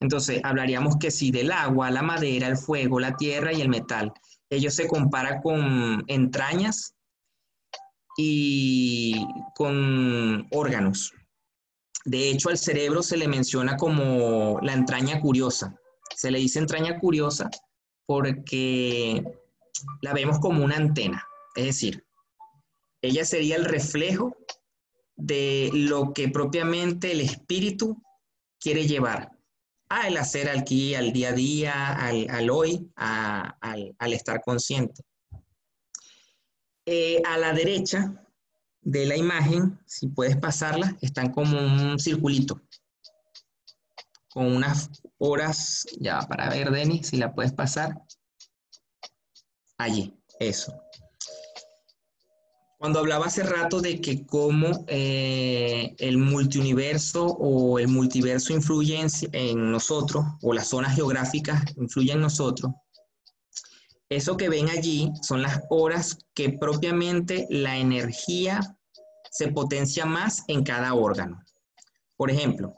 [0.00, 4.12] Entonces, hablaríamos que sí del agua, la madera, el fuego, la tierra y el metal.
[4.50, 6.94] Ellos se comparan con entrañas
[8.16, 11.12] y con órganos.
[12.04, 15.76] De hecho, al cerebro se le menciona como la entraña curiosa.
[16.16, 17.50] Se le dice entraña curiosa
[18.06, 19.22] porque
[20.00, 21.26] la vemos como una antena.
[21.54, 22.07] Es decir,
[23.02, 24.36] ella sería el reflejo
[25.16, 28.02] de lo que propiamente el espíritu
[28.60, 29.32] quiere llevar
[29.88, 35.02] al hacer aquí, al día a día, al, hoy, al estar consciente.
[36.84, 38.24] Eh, a la derecha
[38.80, 42.60] de la imagen, si puedes pasarla, están como un circulito
[44.30, 48.00] con unas horas, ya para ver, Denis, si la puedes pasar.
[49.78, 50.72] Allí, eso.
[52.78, 59.72] Cuando hablaba hace rato de que cómo eh, el multiuniverso o el multiverso influye en,
[59.72, 62.72] nosotros, o las zonas geográficas influyen en nosotros,
[64.08, 68.60] eso que ven allí son las horas que propiamente la energía
[69.28, 71.42] se potencia más en cada órgano.
[72.16, 72.74] Por ejemplo,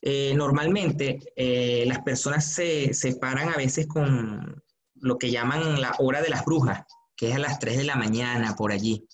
[0.00, 4.62] eh, normalmente eh, las personas se separan a veces con
[4.94, 6.84] lo que llaman la hora de las brujas,
[7.16, 9.06] que es a las 3 de la mañana, por allí.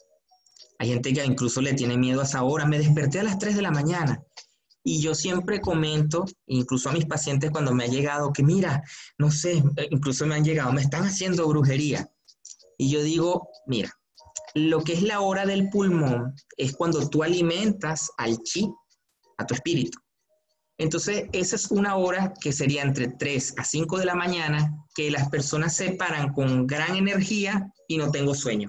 [0.82, 2.66] Hay gente que incluso le tiene miedo a esa hora.
[2.66, 4.20] Me desperté a las 3 de la mañana.
[4.82, 8.82] Y yo siempre comento, incluso a mis pacientes cuando me ha llegado, que mira,
[9.16, 12.10] no sé, eh, incluso me han llegado, me están haciendo brujería.
[12.78, 13.92] Y yo digo, mira,
[14.54, 18.68] lo que es la hora del pulmón es cuando tú alimentas al chi,
[19.38, 20.00] a tu espíritu.
[20.78, 25.12] Entonces, esa es una hora que sería entre 3 a 5 de la mañana, que
[25.12, 28.68] las personas se paran con gran energía y no tengo sueño.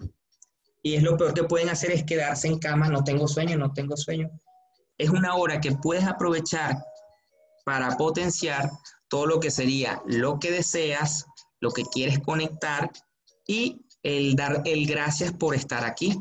[0.84, 3.71] Y es lo peor que pueden hacer es quedarse en cama, no tengo sueño, no
[3.73, 4.29] tengo sueño
[4.97, 6.77] es una hora que puedes aprovechar
[7.65, 8.69] para potenciar
[9.07, 11.25] todo lo que sería lo que deseas,
[11.59, 12.91] lo que quieres conectar
[13.47, 16.17] y el dar el gracias por estar aquí.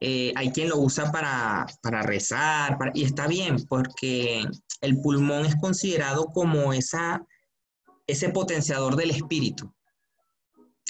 [0.00, 1.66] Eh, hay quien lo usa para,
[2.02, 4.44] rezar y está bien porque
[4.80, 7.26] el pulmón es considerado como esa,
[8.06, 9.74] ese potenciador del espíritu.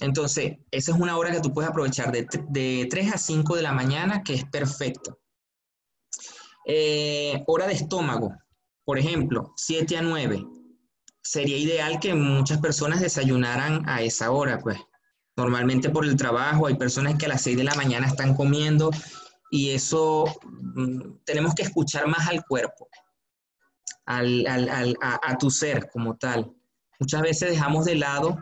[0.00, 3.62] Entonces, esa es una hora que tú puedes aprovechar de, de 3 a 5 de
[3.62, 5.18] la mañana, que es perfecto.
[6.66, 8.32] Eh, hora de estómago,
[8.84, 10.44] por ejemplo, 7 a 9.
[11.20, 14.78] Sería ideal que muchas personas desayunaran a esa hora, pues,
[15.38, 18.90] Normalmente por el trabajo hay personas que a las 6 de la mañana están comiendo
[19.52, 22.88] y eso mm, tenemos que escuchar más al cuerpo,
[24.04, 24.44] al,
[25.00, 26.52] a, tu ser como tal.
[26.98, 28.36] Muchas veces dejamos de lado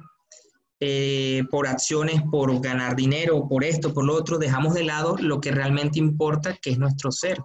[0.80, 5.40] eh, por acciones, por ganar dinero, por esto, por lo otro, dejamos de lado lo
[5.40, 7.38] que realmente importa, que es nuestro ser.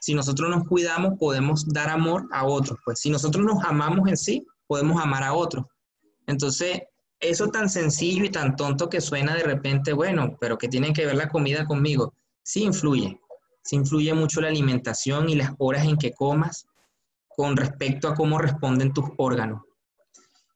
[0.00, 2.78] Si nosotros nos cuidamos, podemos dar amor a otros.
[2.84, 5.66] Pues si nosotros nos amamos en sí, podemos amar a otros.
[6.26, 6.82] Entonces,
[7.20, 11.04] eso tan sencillo y tan tonto que suena de repente, bueno, pero que tiene que
[11.04, 12.14] ver la comida conmigo
[12.48, 13.20] sí influye.
[13.62, 16.66] Sí influye mucho la alimentación y las horas en que comas
[17.28, 19.60] con respecto a cómo responden tus órganos.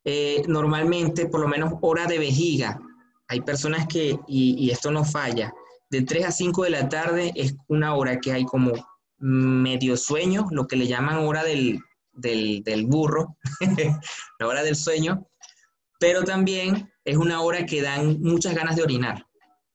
[0.05, 2.79] Eh, normalmente, por lo menos hora de vejiga,
[3.27, 5.53] hay personas que, y, esto no falla,
[5.89, 8.73] de 3 a 5 de la tarde es una hora que hay como
[9.17, 11.79] medio sueño, lo que le llaman hora del,
[12.11, 13.37] del, del burro,
[14.39, 15.27] la hora del sueño,
[15.99, 19.25] pero también es una hora que dan muchas ganas de orinar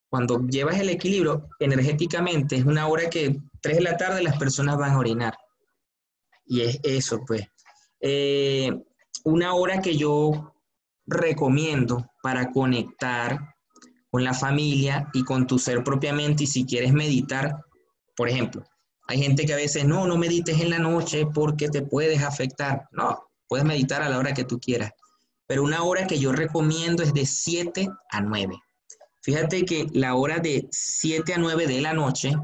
[0.09, 4.77] cuando llevas el equilibrio energéticamente, es una hora que 3 de la tarde las personas
[4.79, 5.37] van a orinar.
[6.47, 7.47] Y es eso, pues.
[8.01, 8.73] Eh,
[9.29, 10.55] una hora que yo
[11.07, 13.39] recomiendo para conectar
[14.11, 17.61] con la familia y con tu ser propiamente y si quieres meditar,
[18.17, 18.65] por ejemplo,
[19.07, 22.89] hay gente que a veces no, no medites en la noche porque te puedes afectar.
[22.93, 24.93] No, puedes meditar a la hora que tú quieras.
[25.47, 28.59] Pero una hora que yo recomiendo es de 7 a 9.
[29.23, 32.35] Fíjate que la hora de 7 a 9 de la noche,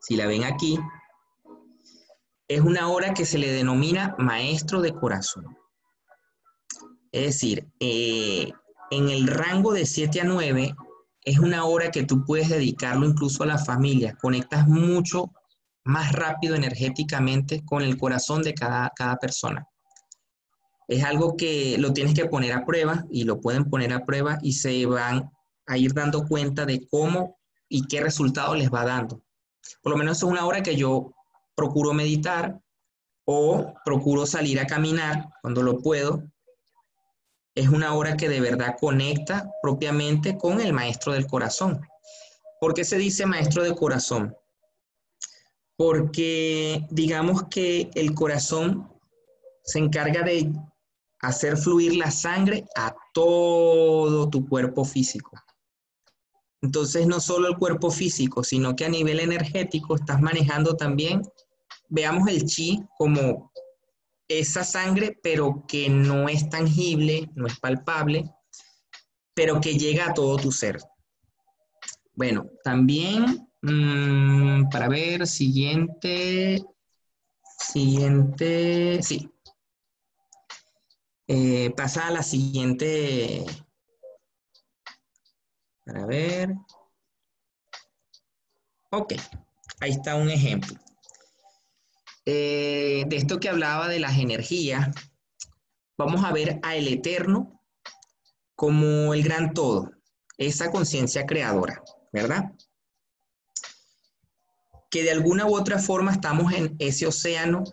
[0.00, 0.78] si la ven aquí,
[2.48, 5.56] es una hora que se le denomina maestro de corazón.
[7.12, 8.52] Es decir, eh,
[8.90, 10.74] en el rango de 7 a 9
[11.24, 14.16] es una hora que tú puedes dedicarlo incluso a la familia.
[14.20, 15.32] Conectas mucho
[15.84, 19.66] más rápido energéticamente con el corazón de cada, cada persona.
[20.88, 24.38] Es algo que lo tienes que poner a prueba y lo pueden poner a prueba
[24.42, 25.30] y se van
[25.66, 27.38] a ir dando cuenta de cómo
[27.68, 29.22] y qué resultado les va dando.
[29.82, 31.12] Por lo menos es una hora que yo
[31.54, 32.60] procuro meditar
[33.24, 36.24] o procuro salir a caminar cuando lo puedo.
[37.54, 41.80] Es una hora que de verdad conecta propiamente con el maestro del corazón.
[42.60, 44.36] ¿Por qué se dice maestro del corazón?
[45.76, 48.88] Porque digamos que el corazón
[49.64, 50.52] se encarga de
[51.20, 55.32] hacer fluir la sangre a todo tu cuerpo físico.
[56.62, 61.22] Entonces, no solo el cuerpo físico, sino que a nivel energético estás manejando también,
[61.88, 63.49] veamos el chi como
[64.30, 68.30] esa sangre, pero que no es tangible, no es palpable,
[69.34, 70.78] pero que llega a todo tu ser.
[72.14, 76.62] Bueno, también, mm, para ver, siguiente,
[77.58, 79.28] siguiente, sí.
[81.26, 83.44] Eh, pasa a la siguiente
[85.86, 86.54] a ver.
[88.92, 89.14] Ok,
[89.80, 90.78] ahí está un ejemplo.
[92.26, 94.90] Eh, de esto que hablaba de las energías,
[95.96, 97.62] vamos a ver a el eterno
[98.54, 99.90] como el gran todo,
[100.36, 102.52] esa conciencia creadora, ¿verdad?
[104.90, 107.64] Que de alguna u otra forma estamos en ese océano,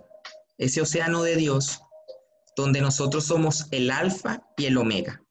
[0.58, 1.82] ese océano de Dios,
[2.56, 5.22] donde nosotros somos el alfa y el omega.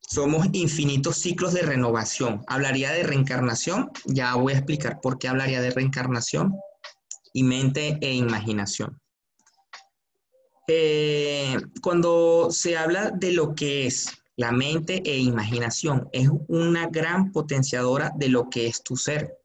[0.00, 2.44] Somos infinitos ciclos de renovación.
[2.46, 6.54] Hablaría de reencarnación, ya voy a explicar por qué hablaría de reencarnación
[7.36, 8.98] y mente e imaginación.
[10.68, 17.32] Eh, cuando se habla de lo que es la mente e imaginación, es una gran
[17.32, 19.38] potenciadora de lo que es tu ser.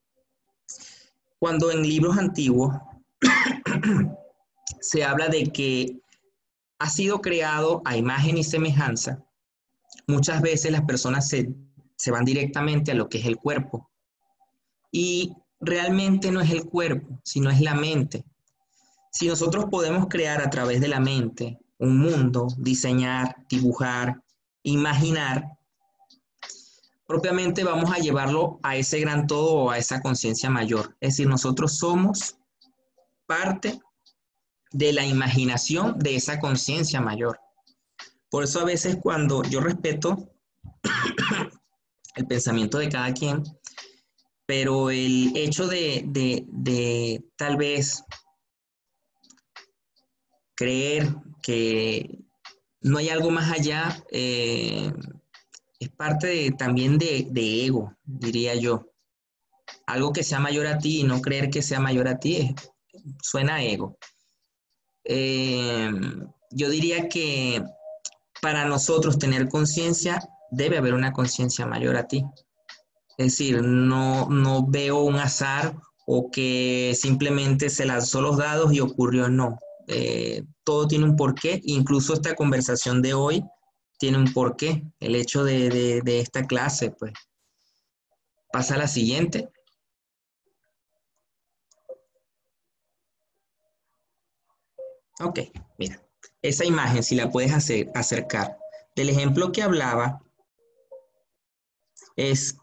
[1.37, 2.73] Cuando en libros antiguos
[4.79, 5.99] se habla de que
[6.79, 9.21] ha sido creado a imagen y semejanza,
[10.07, 11.53] muchas veces las personas se,
[12.09, 13.91] van directamente a lo que es el cuerpo.
[14.93, 18.25] Y realmente no es el cuerpo, sino es la mente.
[19.11, 24.21] Si nosotros podemos crear a través de la mente un mundo, diseñar, dibujar,
[24.63, 25.57] imaginar,
[27.05, 30.95] propiamente vamos a llevarlo a ese gran todo o a esa conciencia mayor.
[30.99, 32.37] Es decir, nosotros somos
[33.25, 33.79] parte
[34.71, 37.39] de la imaginación de esa conciencia mayor.
[38.29, 40.29] Por eso a veces cuando yo respeto
[42.15, 43.43] el pensamiento de cada quien,
[44.51, 48.03] pero el hecho de, tal vez
[50.55, 51.07] creer
[51.41, 52.19] que
[52.81, 54.91] no hay algo más allá, eh,
[55.79, 58.91] es parte también de, ego, diría yo.
[59.87, 62.53] Algo que sea mayor a ti y no creer que sea mayor a ti
[63.23, 63.97] suena a ego.
[65.05, 65.91] Eh,
[66.49, 67.63] yo diría que
[68.41, 72.25] para nosotros tener conciencia debe haber una conciencia mayor a ti.
[73.21, 75.75] Es decir, no, no veo un azar
[76.07, 79.59] o que simplemente se lanzó los dados y ocurrió, no.
[79.87, 83.43] Eh, todo tiene un porqué, incluso esta conversación de hoy
[83.99, 87.13] tiene un porqué, el hecho de, de esta clase, pues.
[88.51, 89.49] Pasa a la siguiente.
[95.19, 95.41] Ok,
[95.77, 96.01] mira,
[96.41, 98.57] esa imagen, si la puedes hacer, acercar,
[98.95, 100.23] del ejemplo que hablaba,
[102.15, 102.57] es,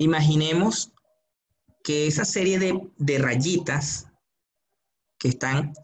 [0.00, 0.92] imaginemos
[1.84, 4.06] que esa serie de, rayitas
[5.18, 5.74] que están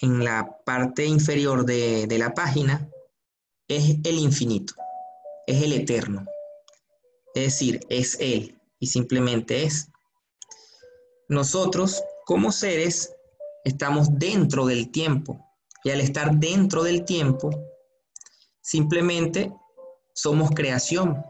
[0.00, 2.88] en la parte inferior de, de la página
[3.68, 4.74] es el infinito,
[5.46, 6.26] es el eterno.
[7.34, 9.88] Es decir, es Él y simplemente es.
[11.28, 13.14] Nosotros, como seres,
[13.64, 15.42] estamos dentro del tiempo.
[15.82, 17.50] Y al estar dentro del tiempo,
[18.60, 19.50] simplemente
[20.14, 21.24] somos creación.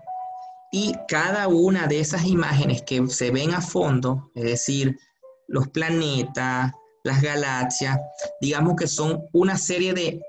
[0.72, 4.98] Y cada una de esas imágenes que se ven a fondo, es decir,
[5.46, 6.72] los planetas,
[7.04, 7.98] las galaxias,
[8.40, 10.20] digamos que son una serie de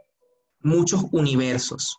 [0.60, 1.98] muchos universos.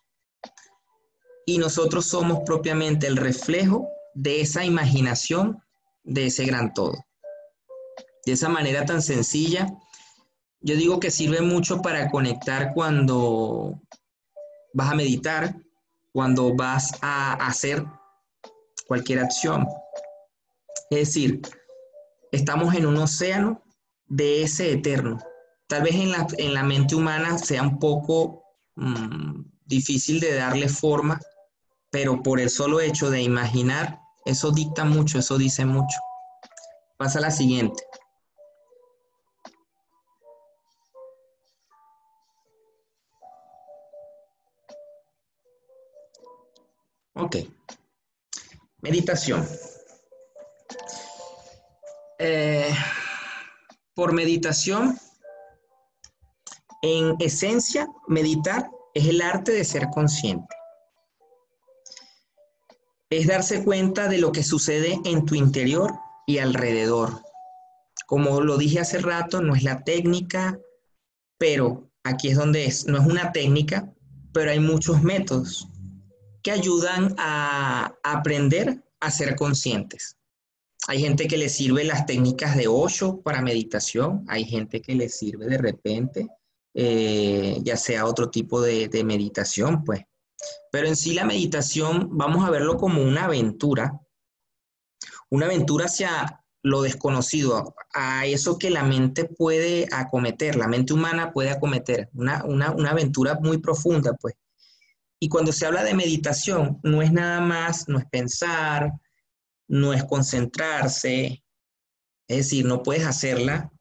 [1.47, 5.59] Y nosotros somos propiamente el reflejo de esa imaginación
[6.05, 6.95] de ese gran todo.
[8.26, 9.66] De esa manera tan sencilla
[10.66, 13.82] yo digo que sirve mucho para conectar cuando
[14.72, 15.55] vas a meditar,
[16.11, 17.84] cuando vas a hacer
[18.87, 19.66] cualquier acción.
[20.91, 21.41] Es decir,
[22.32, 23.62] estamos en un océano
[24.07, 25.18] de ese eterno.
[25.66, 28.45] Tal vez en la, mente humana sea un poco
[28.76, 31.20] mm, difícil de darle forma,
[31.91, 35.99] pero por el solo hecho de imaginar, eso dicta mucho, eso dice mucho.
[36.97, 37.82] Pasa a la siguiente.
[47.14, 47.37] Ok.
[48.85, 49.49] Meditación.
[52.18, 52.68] Eh,
[53.95, 54.99] por meditación,
[56.82, 60.55] en esencia, meditar es el arte de ser consciente.
[63.09, 65.95] Es darse cuenta de lo que sucede en tu interior
[66.26, 67.22] y alrededor.
[68.07, 70.59] Como lo dije hace rato, no es la técnica,
[71.39, 72.85] pero aquí es donde es.
[72.85, 73.91] No es una técnica,
[74.35, 75.70] pero hay muchos métodos
[76.45, 80.18] que ayudan a aprender a ser conscientes.
[80.86, 85.09] Hay gente que le sirve las técnicas de Osho para meditación, hay gente que le
[85.09, 86.28] sirve de repente,
[86.74, 90.03] eh, ya sea otro tipo de, meditación, pues.
[90.70, 93.99] Pero en sí la meditación vamos a verlo como una aventura,
[95.30, 101.32] una aventura hacia lo desconocido, a eso que la mente puede acometer, la mente humana
[101.32, 104.34] puede acometer, una, una, una aventura muy profunda, pues.
[105.20, 108.92] Y cuando se habla de meditación, no es nada más, no es pensar,
[109.68, 111.42] no es concentrarse,
[112.28, 113.72] es decir, no puedes hacerla,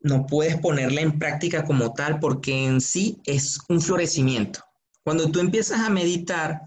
[0.00, 4.60] no puedes ponerla en práctica como tal porque en sí es un florecimiento.
[5.02, 6.62] Cuando tú empiezas a meditar,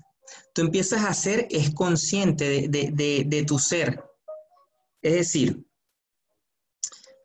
[0.54, 4.04] tú empiezas a ser, es consciente de, de tu ser.
[5.02, 5.66] Es decir,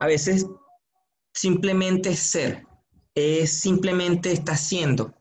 [0.00, 0.46] a veces
[1.32, 2.66] simplemente ser,
[3.14, 5.14] es simplemente está siendo.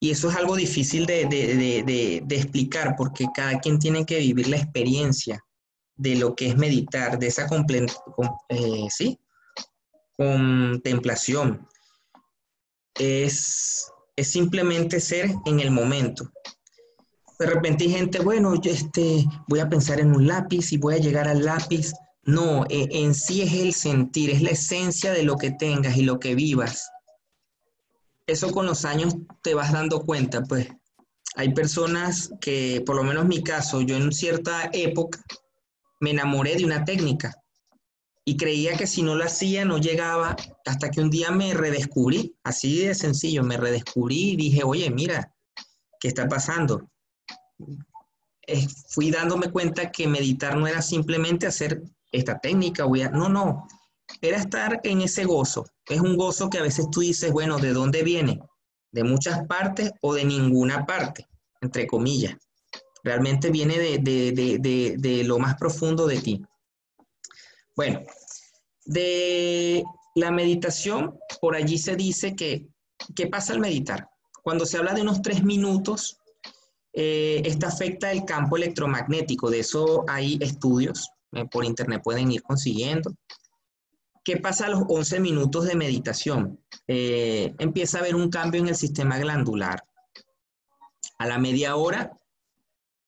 [0.00, 5.44] Y eso es algo difícil de, explicar porque cada quien tiene que vivir la experiencia
[5.96, 7.48] de lo que es meditar, de esa
[8.48, 9.18] eh, ¿sí?
[10.16, 11.66] contemplación.
[12.94, 16.30] Es, es simplemente ser en el momento.
[17.40, 20.94] De repente hay gente, bueno, yo este, voy a pensar en un lápiz y voy
[20.94, 21.92] a llegar al lápiz.
[22.22, 26.02] No, e, en sí es el sentir, es la esencia de lo que tengas y
[26.02, 26.88] lo que vivas
[28.28, 30.68] eso con los años te vas dando cuenta, pues
[31.34, 35.18] hay personas que, por lo menos en mi caso, yo en cierta época
[36.00, 37.34] me enamoré de una técnica
[38.24, 42.36] y creía que si no lo hacía no llegaba, hasta que un día me redescubrí,
[42.44, 45.34] así de sencillo, me redescubrí y dije, oye, mira,
[45.98, 46.88] ¿qué está pasando?
[48.88, 53.66] fui dándome cuenta que meditar no era simplemente hacer esta técnica, voy a, no, no,
[54.22, 55.66] era estar en ese gozo.
[55.88, 58.40] Es un gozo que a veces tú dices, bueno, ¿de dónde viene?
[58.92, 61.26] ¿De muchas partes o de ninguna parte?
[61.60, 62.36] Entre comillas.
[63.02, 66.42] Realmente viene de, lo más profundo de ti.
[67.74, 68.00] Bueno,
[68.84, 69.84] de
[70.14, 72.66] la meditación, por allí se dice que,
[73.14, 74.10] ¿qué pasa al meditar?
[74.42, 76.18] Cuando se habla de unos tres minutos,
[76.92, 79.50] eh, esta afecta el campo electromagnético.
[79.50, 83.12] De eso hay estudios, eh, por internet pueden ir consiguiendo.
[84.28, 86.62] ¿Qué pasa a los 11 minutos de meditación?
[86.86, 89.82] Eh, empieza a haber un cambio en el sistema glandular.
[91.16, 92.12] A la media hora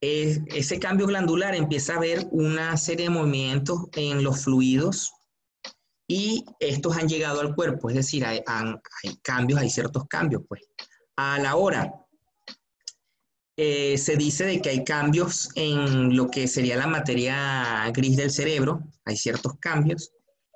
[0.00, 5.12] ese cambio glandular empieza a haber una serie de movimientos en los fluidos
[6.08, 8.42] y estos han llegado al cuerpo, es decir, hay,
[9.20, 10.62] cambios, hay ciertos cambios, pues.
[11.16, 11.92] A la hora,
[13.58, 18.30] eh, se dice de que hay cambios en lo que sería la materia gris del
[18.30, 20.12] cerebro, hay ciertos cambios,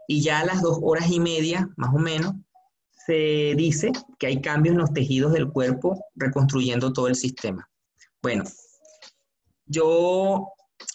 [0.09, 2.35] y ya a las dos horas y media, más o menos,
[3.07, 7.69] se dice que hay cambios en los tejidos del cuerpo reconstruyendo todo el sistema.
[8.23, 8.45] Bueno,
[9.67, 10.49] yo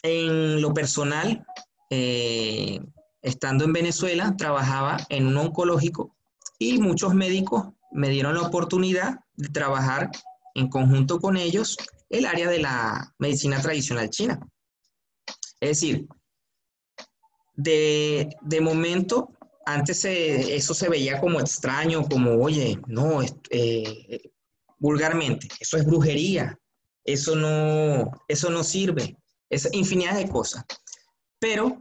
[0.04, 1.46] en lo personal,
[1.90, 2.80] eh,
[3.22, 6.16] estando en Venezuela, trabajaba en un oncológico
[6.58, 10.10] y muchos médicos me dieron la oportunidad de trabajar
[10.56, 11.78] en conjunto con ellos
[12.10, 14.40] el área de la medicina tradicional china.
[15.60, 16.08] Es decir,
[17.62, 19.32] de, momento,
[19.66, 24.32] antes eso se veía como extraño, como, oye, no, eh,
[24.78, 26.58] vulgarmente, eso es brujería,
[27.04, 29.18] eso no, eso no sirve,
[29.50, 30.64] es infinidad de cosas.
[31.40, 31.78] Pero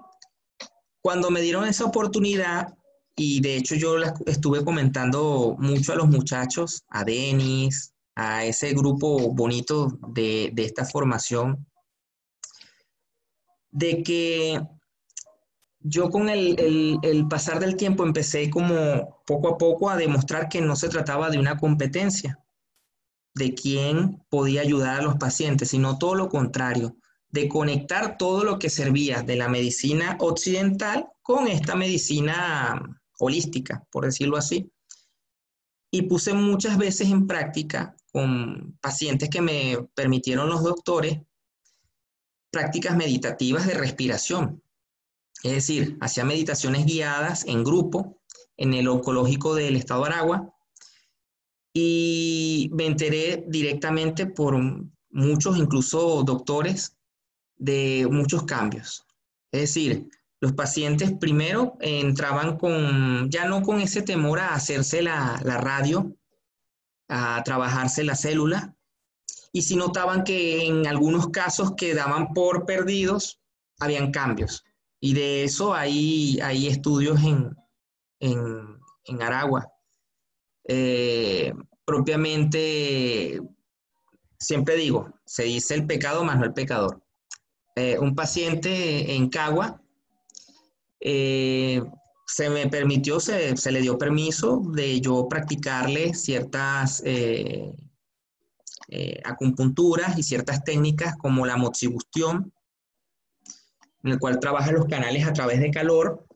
[1.00, 2.74] cuando me dieron esa oportunidad,
[3.16, 9.32] y de hecho yo estuve comentando mucho a los muchachos, a Denis, a ese grupo
[9.32, 11.66] bonito de, esta formación,
[13.70, 14.60] de que
[15.80, 20.60] yo con el, el, pasar del tiempo empecé como poco a poco a demostrar que
[20.60, 22.38] no se trataba de una competencia,
[23.34, 26.96] de quién podía ayudar a los pacientes, sino todo lo contrario,
[27.30, 34.04] de conectar todo lo que servía de la medicina occidental con esta medicina holística, por
[34.04, 34.72] decirlo así.
[35.90, 41.20] Y puse muchas veces en práctica con pacientes que me permitieron los doctores
[42.50, 44.62] prácticas meditativas de respiración.
[45.42, 48.20] Es decir, hacía meditaciones guiadas en grupo
[48.56, 50.52] en el oncológico del estado Aragua
[51.72, 54.56] y me enteré directamente por
[55.10, 56.96] muchos, incluso doctores,
[57.56, 59.04] de muchos cambios.
[59.52, 60.08] Es decir,
[60.40, 66.14] los pacientes primero entraban con, ya no con ese temor a hacerse la, radio,
[67.08, 68.74] a trabajarse la célula,
[69.52, 73.40] y si notaban que en algunos casos quedaban por perdidos,
[73.80, 74.64] habían cambios.
[75.00, 77.56] Y de eso hay, hay estudios en,
[78.20, 79.70] en, Aragua.
[80.64, 81.52] Eh,
[81.84, 83.40] propiamente,
[84.38, 87.02] siempre digo, se dice el pecado más no el pecador.
[87.76, 89.80] Eh, un paciente en Cagua,
[91.00, 91.82] eh,
[92.26, 97.02] se me permitió, se, le dio permiso de yo practicarle ciertas
[99.24, 102.52] acupunturas y ciertas técnicas como la moxibustión,
[104.04, 106.26] en el cual trabaja los canales a través de calor.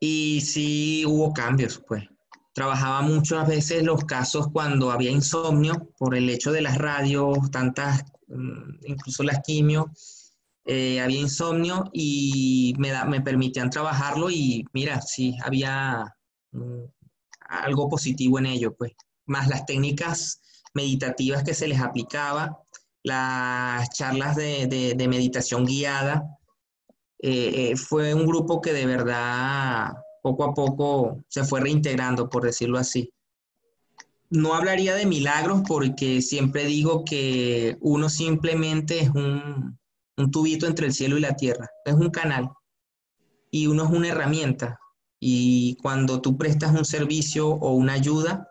[0.00, 2.04] Y sí hubo cambios, pues.
[2.54, 8.04] Trabajaba muchas veces los casos cuando había insomnio por el hecho de las radios, tantas
[8.32, 9.92] Mm, incluso las quimio,
[10.64, 16.14] eh, había insomnio y me, me, permitían trabajarlo y mira, sí, había
[16.52, 16.84] mm,
[17.48, 18.92] algo positivo en ello, pues,
[19.26, 20.40] más las técnicas
[20.74, 22.61] meditativas que se les aplicaba,
[23.02, 26.38] las charlas de, meditación guiada,
[27.18, 29.92] eh, eh, fue un grupo que de verdad
[30.22, 33.12] poco a poco se fue reintegrando, por decirlo así
[34.32, 39.78] no hablaría de milagros porque siempre digo que uno simplemente es un,
[40.30, 42.48] tubito entre el cielo y la tierra, es un canal
[43.50, 44.78] y uno es una herramienta.
[45.20, 48.48] Y cuando tú prestas un servicio o una ayuda,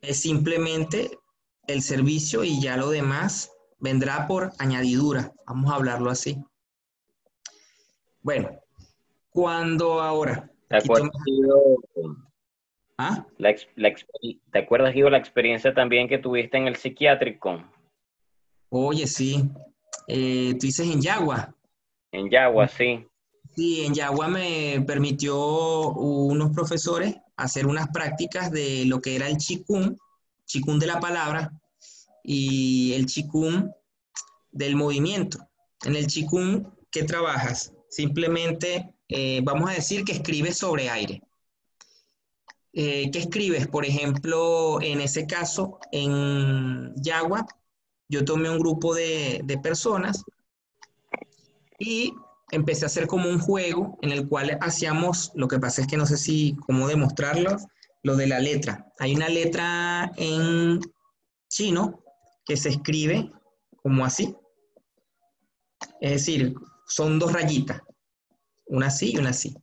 [0.00, 1.10] es simplemente
[1.68, 6.42] el servicio y ya lo demás vendrá por añadidura, vamos a hablarlo así.
[8.22, 8.50] Bueno,
[9.30, 10.50] cuando ahora...
[13.00, 13.24] ¿Ah?
[13.38, 17.62] ¿Te acuerdas, la experiencia también que tuviste en el psiquiátrico?
[18.70, 19.48] Oye, sí.
[20.08, 21.54] Eh, tú dices en Yagua.
[22.10, 23.06] En Yagua, sí.
[23.54, 29.36] Sí, en Yagua me permitió unos profesores hacer unas prácticas de lo que era el
[29.36, 29.96] chikun,
[30.48, 31.52] chikun de la palabra,
[32.24, 33.72] y el chikun
[34.50, 35.38] del movimiento.
[35.84, 37.72] En el chikun, ¿qué trabajas?
[37.88, 41.22] Simplemente, eh, vamos a decir que escribes sobre aire.
[42.72, 43.66] Eh, ¿qué escribes?
[43.66, 47.46] Por ejemplo, en ese caso, en Yagua,
[48.08, 50.24] yo tomé un grupo de, personas
[51.78, 52.12] y
[52.50, 55.96] empecé a hacer como un juego en el cual hacíamos, lo que pasa es que
[55.96, 57.56] no sé si cómo demostrarlo,
[58.08, 58.90] lo de la letra.
[58.98, 60.80] Hay una letra en
[61.50, 62.02] chino
[62.44, 63.30] que se escribe
[63.76, 64.34] como así.
[66.00, 66.54] Es decir,
[66.86, 67.82] son dos rayitas,
[68.66, 69.54] una así y una así.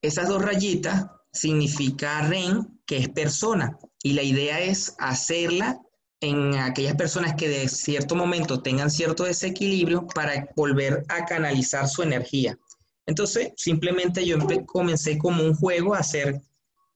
[0.00, 5.78] Esas dos rayitas significa ren, que es persona, y la idea es hacerla
[6.20, 12.02] en aquellas personas que de cierto momento tengan cierto desequilibrio para volver a canalizar su
[12.02, 12.58] energía.
[13.04, 16.40] Entonces, simplemente yo comencé como un juego a hacer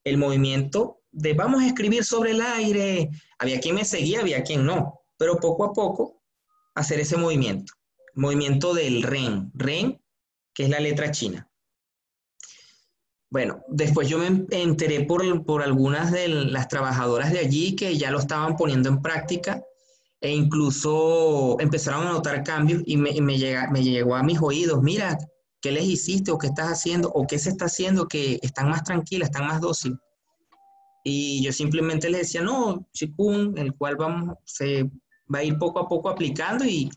[0.03, 3.09] el movimiento de vamos a escribir sobre el aire.
[3.37, 6.21] Había quien me seguía, había quien no, pero poco a poco
[6.75, 7.73] hacer ese movimiento.
[8.15, 9.51] Movimiento del REN.
[9.53, 10.01] REN,
[10.53, 11.47] que es la letra china.
[13.29, 15.23] Bueno, después yo me enteré por,
[15.63, 19.63] algunas de las trabajadoras de allí que ya lo estaban poniendo en práctica
[20.19, 23.37] e incluso empezaron a notar cambios y me, me,
[23.71, 25.17] me llegó a mis oídos, mira,
[25.61, 28.83] ¿qué les hiciste o qué estás haciendo o qué se está haciendo que están más
[28.83, 29.99] tranquilas, están más dóciles?
[31.03, 34.83] Y yo simplemente les decía, no, chikun, el cual vamos, se
[35.33, 36.89] va a ir poco a poco aplicando y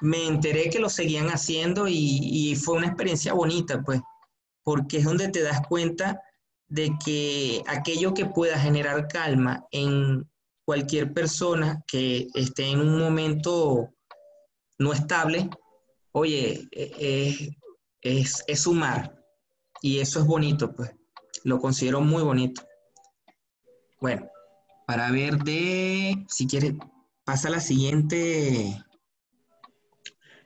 [0.00, 4.00] me enteré que lo seguían haciendo y, y fue una experiencia bonita, pues
[4.64, 6.20] porque es donde te das cuenta
[6.68, 10.28] de que aquello que pueda generar calma en
[10.64, 13.90] cualquier persona que esté en un momento
[14.78, 15.50] no estable,
[16.12, 17.56] oye, e, e,
[18.02, 19.14] es, es sumar.
[19.80, 20.94] Y eso es bonito, pues.
[21.44, 22.62] Lo considero muy bonito.
[24.00, 24.28] Bueno,
[24.86, 26.74] para ver de, si quieres,
[27.24, 28.76] pasa la siguiente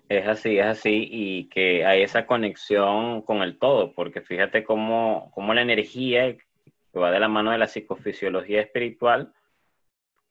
[0.09, 5.31] es así, es así, y que hay esa conexión con el todo, porque fíjate cómo,
[5.35, 9.33] cómo la energía que va de la mano de la psicofisiología espiritual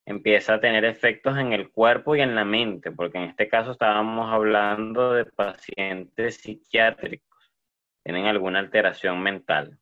[0.05, 3.71] empieza a tener efectos en el cuerpo y en la mente, porque en este caso
[3.71, 7.51] estábamos hablando de pacientes psiquiátricos,
[8.03, 9.77] tienen alguna alteración mental.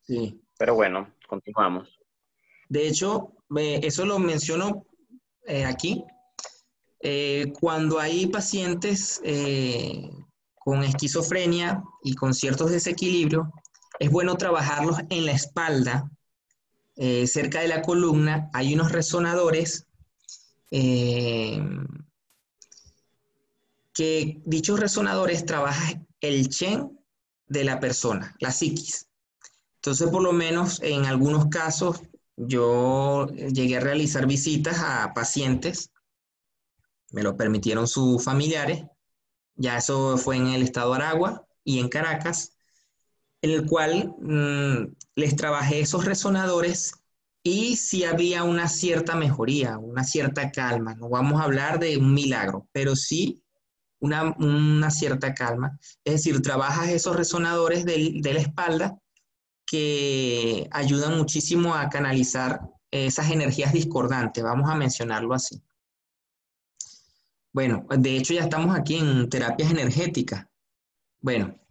[0.00, 0.40] Sí.
[0.58, 2.00] Pero bueno, continuamos.
[2.68, 4.86] De hecho, eso lo menciono
[5.46, 6.04] eh, aquí
[7.04, 10.08] eh, cuando hay pacientes eh,
[10.54, 13.48] con esquizofrenia y con ciertos desequilibrios,
[13.98, 16.08] es bueno trabajarlos en la espalda,
[16.96, 18.50] eh, cerca de la columna.
[18.52, 19.86] Hay unos resonadores
[23.94, 26.98] que dichos resonadores trabajan el chen
[27.46, 29.06] de la persona, la psiquis.
[29.76, 32.00] Entonces, por lo menos en algunos casos,
[32.36, 35.92] yo llegué a realizar visitas a pacientes
[37.12, 38.84] me lo permitieron sus familiares,
[39.54, 42.56] ya eso fue en el estado de Aragua y en Caracas,
[43.42, 46.94] en el cual mm, les trabajé esos resonadores
[47.42, 50.94] y sí había una cierta mejoría, una cierta calma.
[50.94, 53.42] No vamos a hablar de un milagro, pero sí
[53.98, 55.78] una, una cierta calma.
[56.04, 58.98] Es decir, trabajas esos resonadores de, la espalda
[59.66, 65.62] que ayudan muchísimo a canalizar esas energías discordantes, vamos a mencionarlo así.
[67.52, 70.46] Bueno, de hecho ya estamos aquí en terapias energéticas.
[71.20, 71.61] Bueno,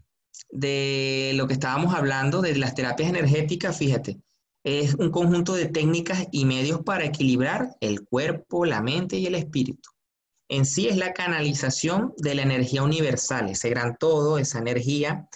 [0.51, 4.19] de lo que estábamos hablando, de las terapias energéticas, fíjate,
[4.63, 9.35] es un conjunto de técnicas y medios para equilibrar el cuerpo, la mente y el
[9.35, 9.89] espíritu.
[10.49, 15.27] En sí es la canalización de la energía universal, ese gran todo, esa energía,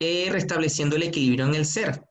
[0.00, 2.02] eh, restableciendo el equilibrio en el ser.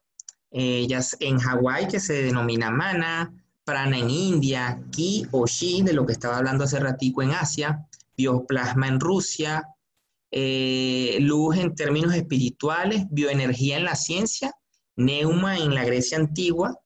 [0.51, 0.87] Eh,
[1.19, 6.13] en Hawái, que se denomina mana, prana en India, ki o shi, de lo que
[6.13, 9.67] estaba hablando hace ratico en Asia, bioplasma en Rusia,
[10.31, 14.53] eh, luz en términos espirituales, bioenergía en la ciencia,
[14.95, 16.79] neuma en la Grecia antigua,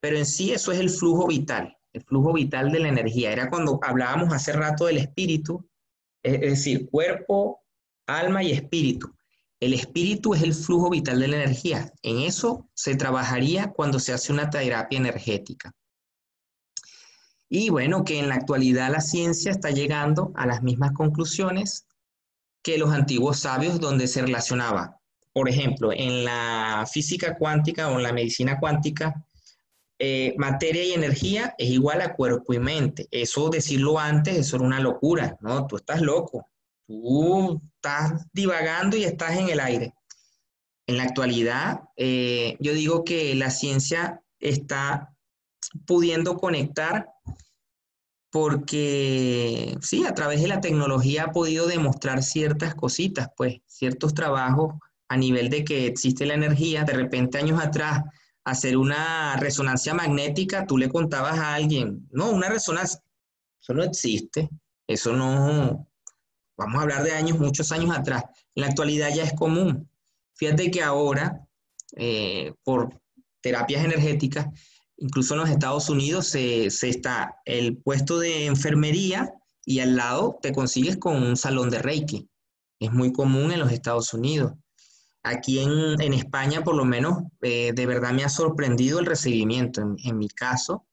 [0.00, 3.32] pero en sí eso es el flujo vital, el flujo vital de la energía.
[3.32, 5.68] Era cuando hablábamos hace rato del espíritu,
[6.22, 7.62] es decir, cuerpo,
[8.06, 9.14] alma y espíritu.
[9.60, 11.92] El espíritu es el flujo vital de la energía.
[12.02, 15.72] En eso se trabajaría cuando se hace una terapia energética.
[17.48, 21.86] Y bueno, que en la actualidad la ciencia está llegando a las mismas conclusiones
[22.66, 24.98] que los antiguos sabios donde se relacionaba.
[25.32, 29.24] Por ejemplo, en la física cuántica o en la medicina cuántica,
[30.00, 33.06] eh, materia y energía es igual a cuerpo y mente.
[33.12, 35.64] Eso decirlo antes, eso era una locura, ¿no?
[35.68, 36.44] Tú estás loco,
[36.88, 39.94] tú estás divagando y estás en el aire.
[40.88, 45.14] En la actualidad, eh, yo digo que la ciencia está
[45.86, 47.10] pudiendo conectar
[48.36, 54.74] porque sí, a través de la tecnología ha podido demostrar ciertas cositas, pues ciertos trabajos
[55.08, 58.02] a nivel de que existe la energía, de repente años atrás,
[58.44, 63.00] hacer una resonancia magnética, tú le contabas a alguien, no, una resonancia,
[63.58, 64.50] eso no existe,
[64.86, 65.88] eso no,
[66.58, 68.22] vamos a hablar de años, muchos años atrás,
[68.54, 69.88] en la actualidad ya es común.
[70.34, 71.48] Fíjate que ahora,
[71.96, 73.00] eh, por
[73.40, 74.48] terapias energéticas,
[74.98, 79.32] Incluso en los Estados Unidos se, está el puesto de enfermería
[79.64, 82.28] y al lado te consigues con un salón de Reiki.
[82.80, 84.52] Es muy común en los Estados Unidos.
[85.22, 89.82] Aquí en, España, por lo menos, eh, de verdad me ha sorprendido el recibimiento.
[90.04, 90.86] En, mi caso,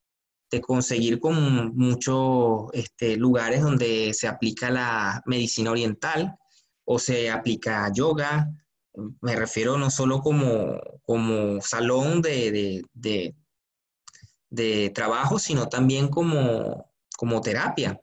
[0.50, 6.36] de conseguir con muchos este, lugares donde se aplica la medicina oriental
[6.84, 8.50] o se aplica yoga.
[9.22, 12.84] Me refiero no solo como, como salón de,
[14.94, 18.00] trabajo, sino también como, como terapia.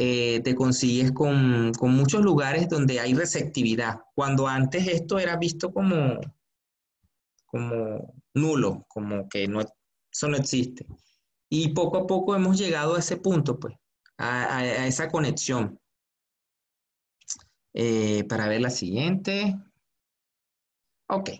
[0.00, 5.72] Eh, te consigues con, con, muchos lugares donde hay receptividad, cuando antes esto era visto
[5.72, 6.20] como,
[7.46, 10.86] como nulo, como que no, eso no existe.
[11.48, 13.74] Y poco a poco hemos llegado a ese punto, pues,
[14.18, 15.80] a, esa conexión.
[17.74, 19.56] Eh, para ver la siguiente.
[21.08, 21.30] Ok.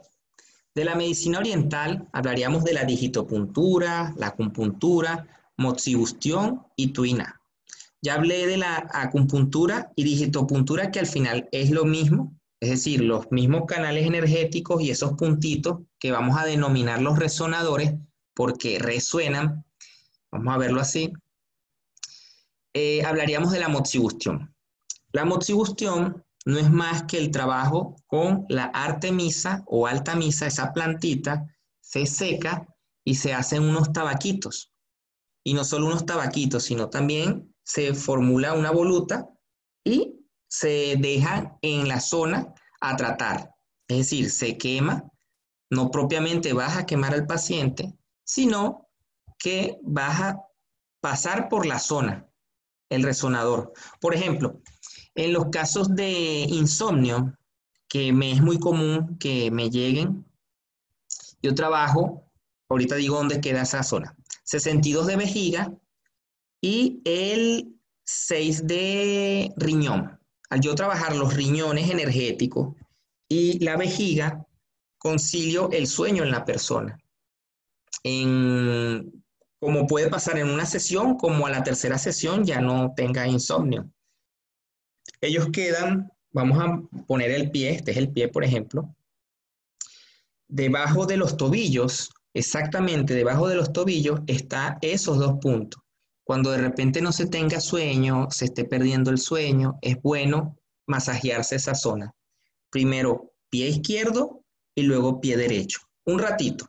[0.78, 5.26] De la medicina oriental hablaríamos de la digitopuntura, la acupuntura,
[5.56, 7.42] moxibustión y tuina.
[8.00, 13.00] Ya hablé de la acupuntura y digitopuntura que al final es lo mismo, es decir,
[13.00, 17.94] los mismos canales energéticos y esos puntitos que vamos a denominar los resonadores
[18.32, 19.64] porque resuenan
[20.30, 21.12] Vamos a verlo así.
[22.72, 24.54] Eh, hablaríamos de la moxibustión.
[25.10, 30.72] La moxibustión no es más que el trabajo con la artemisa o alta misa, esa
[30.72, 31.46] plantita,
[31.78, 32.66] se seca
[33.04, 34.72] y se hacen unos tabaquitos.
[35.44, 39.28] Y no solo unos tabaquitos, sino también se formula una voluta
[39.84, 43.50] y se deja en la zona a tratar.
[43.86, 45.04] Es decir, se quema,
[45.70, 47.92] no propiamente vas a quemar al paciente,
[48.24, 48.88] sino
[49.38, 50.42] que vas a
[51.02, 52.26] pasar por la zona,
[52.88, 53.74] el resonador.
[54.00, 54.62] Por ejemplo,
[55.18, 57.36] en los casos de insomnio,
[57.88, 60.24] que me es muy común que me lleguen,
[61.42, 62.30] yo trabajo,
[62.68, 65.72] ahorita digo dónde queda esa zona, 62 de vejiga
[66.60, 70.20] y el 6 de riñón.
[70.50, 72.76] Al yo trabajar los riñones energéticos
[73.28, 74.46] y la vejiga,
[74.98, 76.96] concilio el sueño en la persona.
[78.04, 79.24] En
[79.58, 83.90] como puede pasar en una sesión, como a la tercera sesión ya no tenga insomnio.
[85.20, 88.94] Ellos quedan, vamos a poner el pie, este es el pie, por ejemplo,
[90.48, 95.82] debajo de los tobillos, exactamente debajo de los tobillos, está esos dos puntos.
[96.24, 101.56] Cuando de repente no se tenga sueño, se esté perdiendo el sueño, es bueno masajearse
[101.56, 102.14] esa zona.
[102.70, 104.44] Primero pie izquierdo
[104.74, 105.80] y luego pie derecho.
[106.04, 106.68] Un ratito.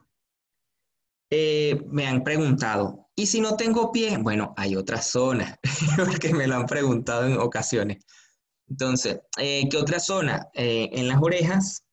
[1.29, 4.17] Eh, me han preguntado, ¿y si no tengo pie?
[4.17, 5.59] Bueno, hay otra zona,
[5.97, 8.03] porque me lo han preguntado en ocasiones.
[8.69, 10.49] Entonces, eh, ¿qué otra zona?
[10.53, 11.83] Eh, en las orejas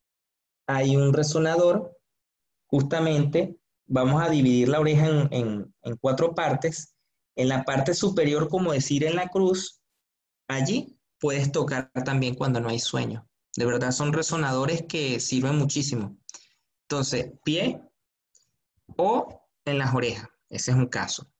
[0.66, 1.96] hay un resonador,
[2.66, 3.56] justamente
[3.86, 6.94] vamos a dividir la oreja en, en cuatro partes.
[7.36, 9.80] En la parte superior, como decir en la cruz,
[10.48, 13.26] allí puedes tocar también cuando no hay sueño.
[13.56, 16.16] De verdad son resonadores que sirven muchísimo.
[16.88, 17.80] Entonces, pie,
[18.96, 20.28] o en las orejas.
[20.48, 21.30] Ese es un caso.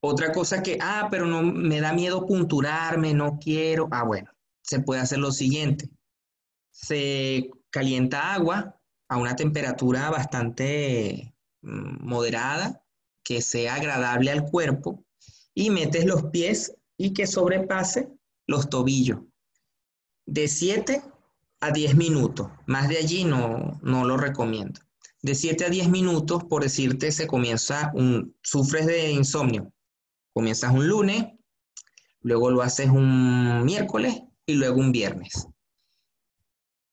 [0.00, 3.88] Otra cosa que, ah, pero no me da miedo punturarme, no quiero.
[3.90, 4.30] Ah, bueno,
[4.62, 5.88] se puede hacer lo siguiente.
[6.70, 8.78] Se calienta agua
[9.08, 12.82] a una temperatura bastante mm, moderada,
[13.24, 15.04] que sea agradable al cuerpo,
[15.54, 18.08] y metes los pies y que sobrepase
[18.46, 19.20] los tobillos.
[20.26, 21.02] De 7
[21.60, 22.48] a 10 minutos.
[22.66, 24.80] Más de allí no, no lo recomiendo
[25.26, 29.72] de 7 a 10 minutos, por decirte, se comienza un, sufres de insomnio.
[30.36, 31.24] Comienzas un lunes,
[32.20, 35.48] luego lo haces un miércoles y luego un viernes.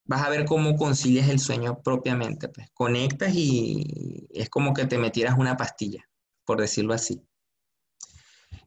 [0.06, 2.48] Vas a ver cómo concilias el sueño propiamente.
[2.48, 2.70] Pues.
[2.74, 6.10] Conectas y es como que te metieras una pastilla,
[6.46, 7.22] por decirlo así.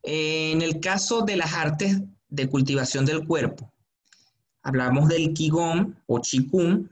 [0.03, 3.73] En el caso de las artes de cultivación del cuerpo,
[4.63, 6.91] hablamos del Qigong o Qigong,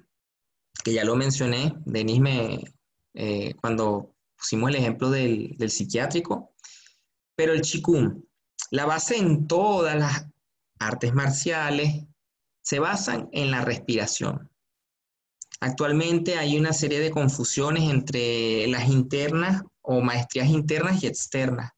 [0.82, 2.64] que ya lo mencioné, Denis me,
[3.12, 6.53] eh, cuando pusimos el ejemplo del, psiquiátrico,
[7.36, 8.22] pero el chikung,
[8.70, 10.26] la base en todas las
[10.78, 12.04] artes marciales
[12.62, 14.50] se basan en la respiración.
[15.60, 21.70] Actualmente hay una serie de confusiones entre las internas o maestrías internas y externas,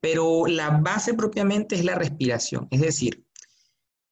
[0.00, 3.24] pero la base propiamente es la respiración, es decir,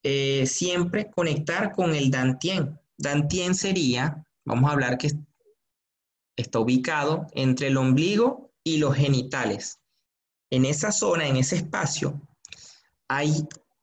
[0.02, 5.10] eh, siempre conectar con el dantien, Dantien sería, vamos a hablar que
[6.36, 9.80] está ubicado entre el ombligo y los genitales.
[10.52, 12.20] En esa zona, en ese espacio,
[13.08, 13.32] hay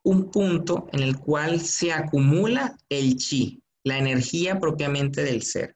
[0.04, 5.76] un punto en el cual se acumula el chi, la energía propiamente del ser.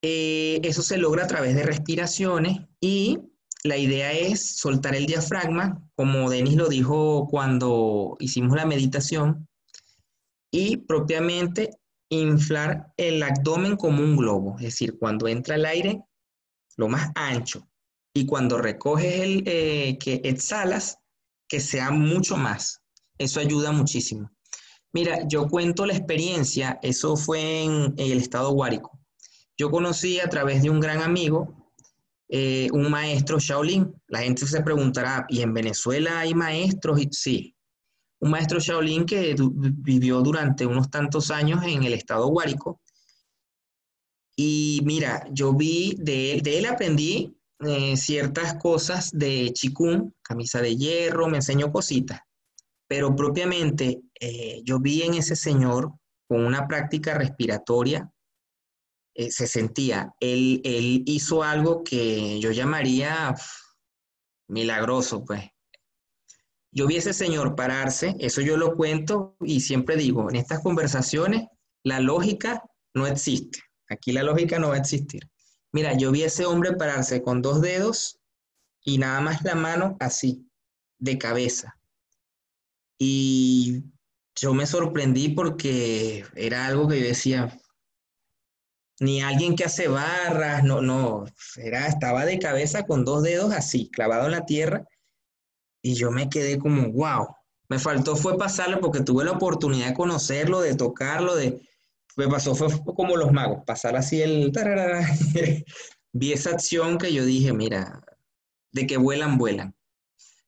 [0.00, 3.18] Eh, eso se logra a través de respiraciones y
[3.64, 9.46] la idea es soltar el diafragma, como Denis lo dijo cuando hicimos la meditación,
[10.50, 11.68] y propiamente
[12.08, 16.02] inflar el abdomen como un globo, es decir, cuando entra el aire,
[16.78, 17.68] lo más ancho,
[18.16, 20.98] y cuando recoges el eh, que exhalas,
[21.46, 22.80] que sea mucho más.
[23.18, 24.30] Eso ayuda muchísimo.
[24.94, 28.98] Mira, yo cuento la experiencia, eso fue en, el estado Guárico.
[29.58, 31.74] Yo conocí a través de un gran amigo,
[32.30, 33.94] eh, un maestro Shaolin.
[34.06, 36.98] La gente se preguntará, ¿y en Venezuela hay maestros?
[37.10, 37.54] Sí,
[38.20, 42.80] un maestro Shaolin que vivió durante unos tantos años en el estado Guárico.
[44.34, 50.60] Y mira, yo vi, de él, de él aprendí eh, ciertas cosas de Chikun, camisa
[50.60, 52.20] de hierro, me enseñó cositas.
[52.88, 55.92] Pero propiamente eh, yo vi en ese señor
[56.28, 58.10] con una práctica respiratoria,
[59.14, 63.34] eh, se sentía, él, él hizo algo que yo llamaría
[64.48, 65.44] milagroso, pues
[66.70, 70.60] yo vi a ese señor pararse, eso yo lo cuento y siempre digo, en estas
[70.60, 71.46] conversaciones
[71.82, 72.62] la lógica
[72.94, 73.60] no existe.
[73.88, 75.22] Aquí la lógica no va a existir.
[75.76, 78.18] Mira, yo vi a ese hombre pararse con dos dedos
[78.82, 80.48] y nada más la mano así,
[80.98, 81.78] de cabeza.
[82.98, 83.82] Y
[84.34, 87.60] yo me sorprendí porque era algo que yo decía,
[89.00, 91.26] ni alguien que hace barras, no, no,
[91.58, 94.88] era, estaba de cabeza con dos dedos así, clavado en la tierra
[95.82, 97.36] y yo me quedé como, wow.
[97.68, 101.60] Me faltó fue pasarlo porque tuve la oportunidad de conocerlo, de tocarlo, de...
[102.16, 104.52] Me pasó fue como los magos, pasar así el...
[106.12, 108.02] Vi esa acción que yo dije, mira,
[108.72, 109.74] de que vuelan, vuelan.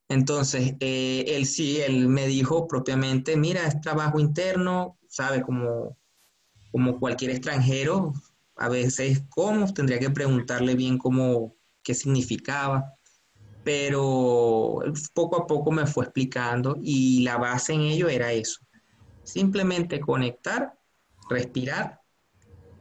[0.08, 5.98] Entonces, eh, él sí, él me dijo propiamente, mira, es trabajo interno, sabe, como,
[6.72, 8.14] como cualquier extranjero,
[8.56, 9.70] a veces, ¿cómo?
[9.74, 12.98] Tendría que preguntarle bien cómo, qué significaba
[13.68, 14.80] pero
[15.12, 18.60] poco a poco me fue explicando y la base en ello era eso.
[19.24, 20.77] Simplemente conectar,
[21.28, 22.00] respirar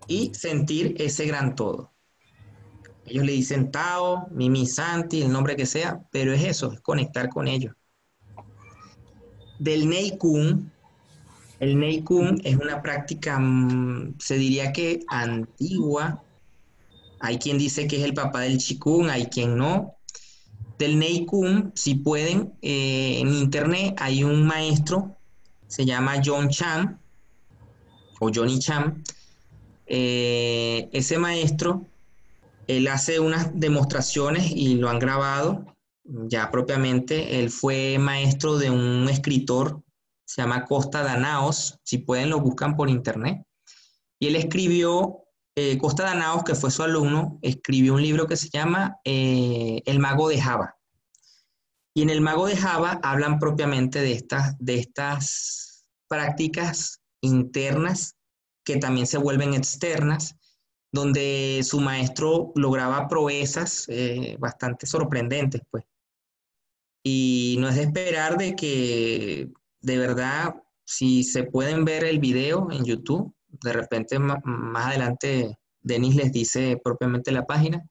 [0.07, 1.91] y sentir ese gran todo.
[3.05, 7.29] Ellos le dicen Tao, Mimi Santi, el nombre que sea, pero es eso, es conectar
[7.29, 7.73] con ellos.
[9.59, 10.71] Del Neikun,
[11.59, 16.23] el Neikun es una práctica, mm, se diría que antigua.
[17.19, 19.97] Hay quien dice que es el papá del Chikun, hay quien no
[20.77, 25.17] del Neikun, si pueden, eh, en internet hay un maestro,
[25.67, 26.99] se llama John Chan,
[28.19, 29.03] o Johnny Chan.
[29.85, 31.85] Eh, ese maestro,
[32.67, 35.65] él hace unas demostraciones y lo han grabado
[36.03, 37.39] ya propiamente.
[37.39, 39.81] Él fue maestro de un escritor,
[40.25, 43.43] se llama Costa Danaos, si pueden lo buscan por internet.
[44.19, 45.23] Y él escribió
[45.55, 49.99] eh, Costa Danaos, que fue su alumno, escribió un libro que se llama eh, El
[49.99, 50.75] mago de Java.
[51.93, 58.15] Y en el mago de Java hablan propiamente de estas, de estas prácticas internas
[58.63, 60.35] que también se vuelven externas,
[60.91, 65.85] donde su maestro lograba proezas eh, bastante sorprendentes, pues.
[67.03, 69.49] Y no es de esperar de que,
[69.81, 76.15] de verdad, si se pueden ver el video en YouTube, de repente más adelante Denis
[76.15, 77.87] les dice propiamente la página.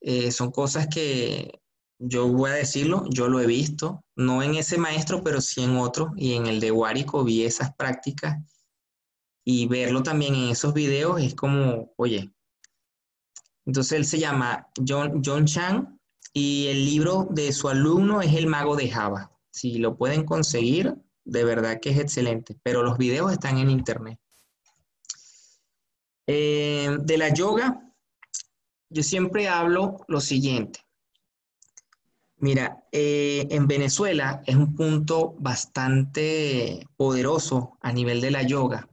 [0.00, 1.61] Eh, son cosas que
[2.04, 5.76] yo voy a decirlo, yo lo he visto, no en ese maestro, pero sí en
[5.76, 8.38] otro, y en el de Guárico vi esas prácticas
[9.44, 12.32] y verlo también en esos videos es como, oye,
[13.66, 16.00] entonces él se llama John, John Chan
[16.32, 19.30] y el libro de su alumno es El Mago de Java.
[19.52, 24.18] Si lo pueden conseguir, de verdad que es excelente, pero los videos están en internet.
[26.26, 27.88] Eh, de la yoga,
[28.88, 30.80] yo siempre hablo lo siguiente.
[32.42, 38.88] Mira, eh, en Venezuela es un punto bastante poderoso a nivel de la yoga.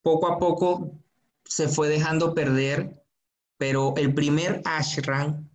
[0.00, 1.02] Poco a poco
[1.44, 3.04] se fue dejando perder,
[3.58, 5.50] pero el primer ashram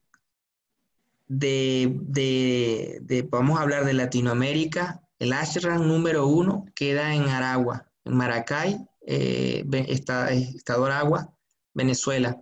[1.27, 8.15] de, de, vamos a hablar de Latinoamérica, el ashram número uno queda en Aragua, en
[8.15, 8.77] Maracay,
[9.07, 11.33] eh, Estado Aragua,
[11.73, 12.39] Venezuela.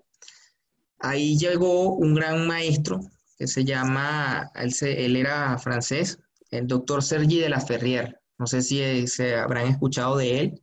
[1.00, 3.00] Ahí llegó un gran maestro
[3.42, 6.20] que se llama, él, era francés,
[6.52, 8.20] el doctor Sergi de la Ferrière.
[8.38, 10.62] No sé si se habrán escuchado de él,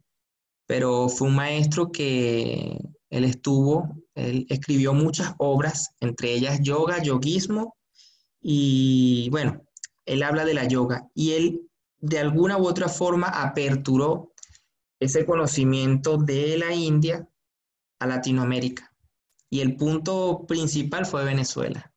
[0.64, 2.78] pero fue un maestro que
[3.10, 7.74] él estuvo, él escribió muchas obras, entre ellas yoga, yoguismo,
[8.40, 9.60] y bueno,
[10.06, 11.62] él habla de la yoga y él
[11.98, 14.34] de alguna u otra forma aperturó
[15.00, 17.28] ese conocimiento de la India
[17.98, 18.94] a Latinoamérica.
[19.50, 21.92] Y el punto principal fue Venezuela.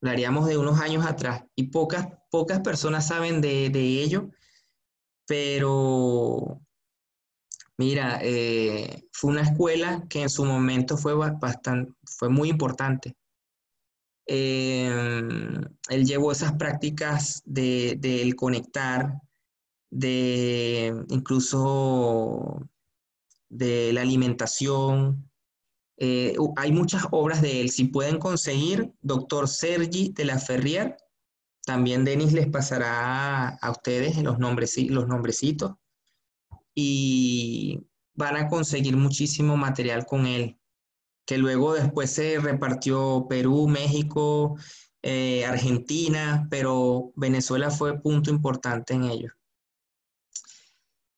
[0.00, 3.66] Hablaríamos de unos años atrás y pocas, pocas personas saben de,
[4.02, 4.30] ello,
[5.26, 6.60] pero
[7.76, 13.16] mira, eh, fue una escuela que en su momento fue, bastante, fue muy importante.
[14.30, 19.14] Em, él llevó esas prácticas del de, conectar,
[19.90, 22.68] de incluso
[23.48, 25.27] de la alimentación.
[25.98, 27.70] Eh, hay muchas obras de él.
[27.70, 30.96] Si pueden conseguir, doctor Sergi de la Ferrier,
[31.64, 35.74] también Denis les pasará a ustedes los, nombres, los nombrecitos
[36.74, 37.80] y
[38.14, 40.58] van a conseguir muchísimo material con él
[41.28, 44.56] que luego después se repartió Perú, México,
[45.02, 49.32] eh, Argentina, pero Venezuela fue punto importante en ello.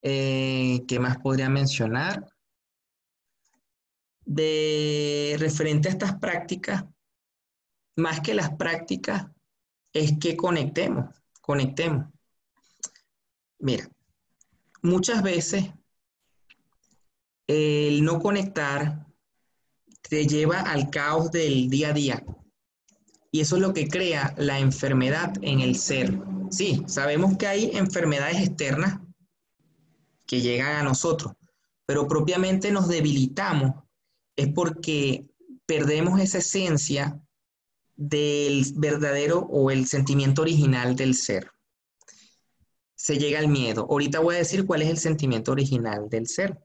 [0.02, 2.26] Eh, ¿Qué más podría mencionar?
[4.32, 6.84] De referente a estas prácticas,
[7.96, 9.26] más que las prácticas,
[9.92, 12.06] es que conectemos, conectemos.
[13.58, 13.90] Mira,
[14.82, 15.64] muchas veces
[17.48, 19.04] el no conectar
[20.08, 22.24] te lleva al caos del día a día.
[23.32, 26.16] Y eso es lo que crea la enfermedad en el ser.
[26.52, 29.00] Sí, sabemos que hay enfermedades externas
[30.24, 31.32] que llegan a nosotros,
[31.84, 33.89] pero propiamente nos debilitamos
[34.41, 35.28] es porque
[35.66, 37.20] perdemos esa esencia
[37.95, 41.53] del verdadero o el sentimiento original del ser.
[42.95, 43.86] Se llega al miedo.
[43.91, 46.59] Ahorita voy a decir cuál es el sentimiento original del ser.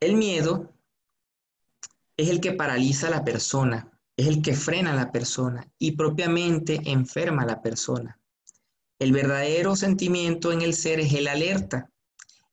[0.00, 0.74] El miedo
[2.18, 5.92] es el que paraliza a la persona, es el que frena a la persona y
[5.92, 8.20] propiamente enferma a la persona.
[8.98, 11.90] El verdadero sentimiento en el ser es el alerta.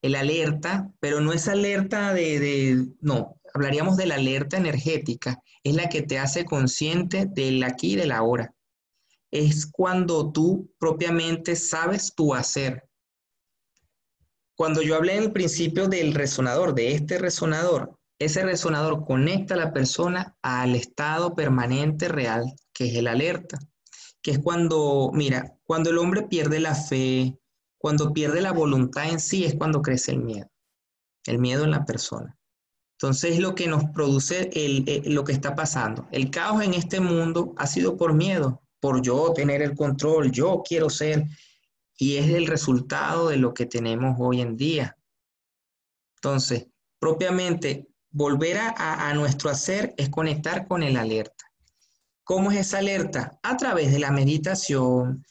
[0.01, 5.89] El alerta, pero no es alerta de, no, hablaríamos de la alerta energética, es la
[5.89, 8.53] que te hace consciente del aquí y del ahora.
[9.29, 12.83] Es cuando tú propiamente sabes tu hacer.
[14.55, 19.57] Cuando yo hablé en el principio del resonador, de este resonador, ese resonador conecta a
[19.57, 23.57] la persona al estado permanente real, que es el alerta,
[24.21, 27.35] que es cuando, mira, cuando el hombre pierde la fe,
[27.82, 30.49] cuando pierde la voluntad en sí, es cuando crece el miedo,
[31.25, 32.38] el miedo en la persona.
[32.99, 34.51] Entonces, lo que nos produce
[35.05, 36.07] lo que está pasando.
[36.11, 40.61] El caos en este mundo ha sido por miedo, por yo tener el control, yo
[40.67, 41.25] quiero ser,
[41.97, 44.95] y es el resultado de lo que tenemos hoy en día.
[46.15, 46.67] Entonces,
[46.99, 51.45] propiamente Volver a, nuestro hacer es conectar con el alerta.
[52.25, 53.39] ¿Cómo es esa alerta?
[53.41, 55.25] A través de la meditación,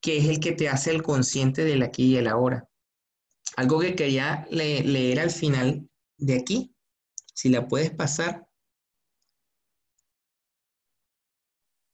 [0.00, 2.68] que es el que te hace el consciente del aquí y el ahora.
[3.56, 6.74] Algo que quería leer al final de aquí,
[7.34, 8.48] si la puedes pasar.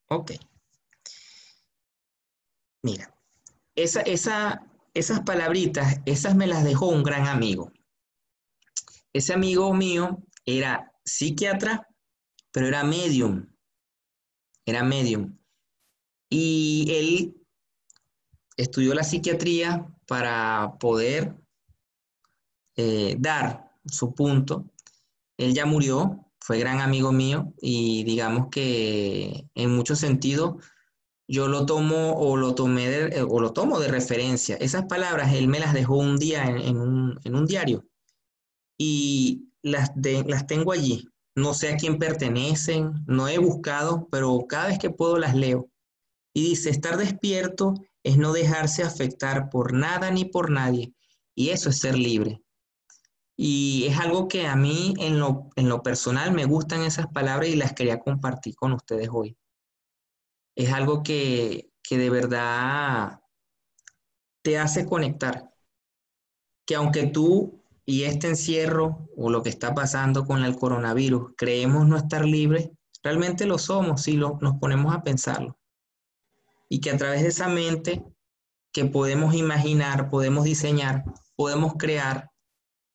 [0.08, 0.32] Ok.
[2.82, 3.18] Mira,
[3.74, 7.72] esa, esa, esas palabritas, esas me las dejó un gran amigo.
[9.12, 11.88] Ese amigo mío era psiquiatra,
[12.50, 13.48] pero era medium.
[14.66, 15.38] Era medium.
[16.28, 17.43] Y él
[18.56, 21.34] estudió la psiquiatría para poder
[22.76, 24.64] eh, dar su punto.
[25.36, 30.56] Él ya murió, fue gran amigo mío y digamos que en muchos sentidos
[31.26, 34.56] yo lo tomo o lo tomé o lo tomo de referencia.
[34.56, 37.84] Esas palabras él me las dejó un día en un diario
[38.78, 39.92] y las,
[40.26, 41.08] las tengo allí.
[41.36, 45.68] No sé a quién pertenecen, no he buscado, pero cada vez que puedo las leo.
[46.32, 47.74] Y dice, estar despierto
[48.04, 50.94] es no dejarse afectar por nada ni por nadie.
[51.34, 52.42] Y eso es ser libre.
[53.36, 57.48] Y es algo que a mí en lo, en lo personal me gustan esas palabras
[57.48, 59.36] y las quería compartir con ustedes hoy.
[60.54, 63.20] Es algo que, que de verdad
[64.42, 65.50] te hace conectar.
[66.66, 71.88] Que aunque tú y este encierro o lo que está pasando con el coronavirus, creemos
[71.88, 72.70] no estar libres,
[73.02, 75.58] realmente lo somos si lo, nos ponemos a pensarlo.
[76.74, 78.02] Y que a través de esa mente
[78.72, 81.04] que podemos imaginar, podemos diseñar,
[81.36, 82.32] podemos crear,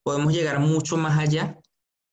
[0.03, 1.57] podemos llegar mucho más allá.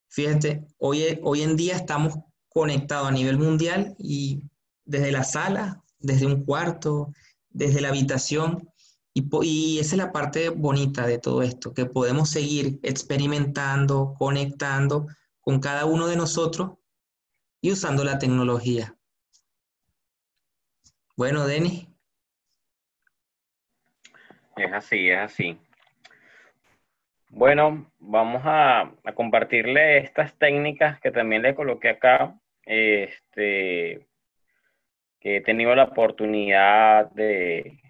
[0.09, 4.45] Fíjate, hoy, hoy en día estamos conectados a nivel mundial y
[4.85, 7.13] desde la sala, desde un cuarto,
[7.51, 8.71] desde la habitación,
[9.13, 15.09] y, esa es la parte bonita de todo esto, que podemos seguir experimentando, conectando
[15.41, 16.75] con cada uno de nosotros
[17.61, 18.96] y usando la tecnología.
[21.17, 21.87] Bueno, Denis.
[24.57, 25.59] Es así, es así.
[27.31, 34.07] Bueno, vamos a, compartirle estas técnicas que también le coloqué acá, este,
[35.21, 37.81] que he tenido la oportunidad de,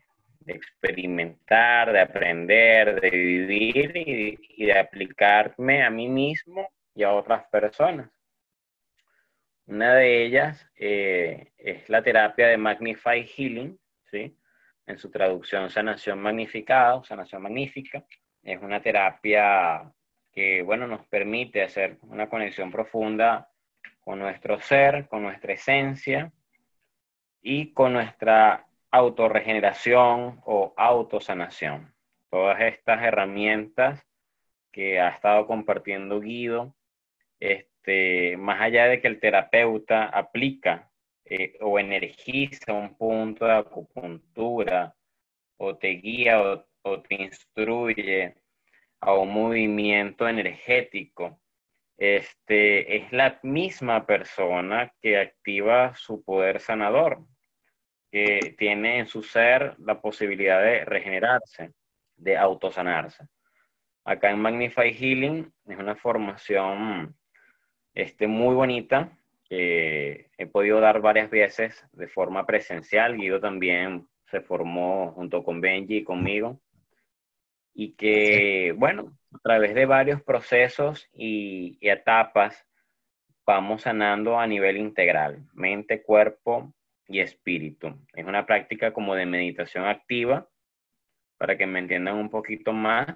[0.40, 7.44] de experimentar, de aprender, de vivir y, de aplicarme a mí mismo y a otras
[7.48, 8.08] personas.
[9.66, 14.38] Una de ellas eh, es la terapia de Magnify Healing, ¿sí?
[14.86, 18.05] En su traducción, sanación magnificada, sanación magnífica.
[18.44, 19.93] Es una terapia
[20.32, 23.51] que, bueno, nos permite hacer una conexión profunda
[24.01, 26.32] con nuestro ser, con nuestra esencia
[27.43, 31.93] y con nuestra autorregeneración o autosanación.
[32.30, 34.06] Todas estas herramientas
[34.70, 36.76] que ha estado compartiendo Guido,
[37.40, 37.75] este,
[38.38, 40.90] más allá de que el terapeuta aplica
[41.24, 44.94] eh, o energiza un punto de acupuntura
[45.58, 46.40] o te guía
[46.82, 48.36] o te instruye
[49.00, 51.40] a un movimiento energético,
[51.96, 57.24] este, es la misma persona que activa su poder sanador,
[58.10, 61.72] que tiene en su ser la posibilidad de regenerarse,
[62.16, 63.26] de autosanarse.
[64.04, 67.16] Acá en Magnify Healing es una formación
[67.97, 69.10] este, muy bonita
[69.48, 73.16] que he podido dar varias veces de forma presencial.
[73.16, 76.60] Guido también se formó junto con Benji y conmigo
[77.74, 82.66] y que, bueno, a través de varios procesos y, etapas
[83.47, 86.74] vamos sanando a nivel integral, mente, cuerpo
[87.06, 87.94] y espíritu.
[88.12, 90.48] Es una práctica como de meditación activa,
[91.39, 93.06] para que me entiendan un poquito más.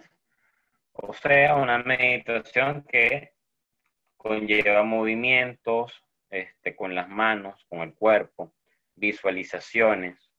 [0.93, 3.33] O sea, una meditación que
[4.23, 8.53] conlleva movimientos este, con las manos, con el cuerpo,
[8.95, 10.31] visualizaciones,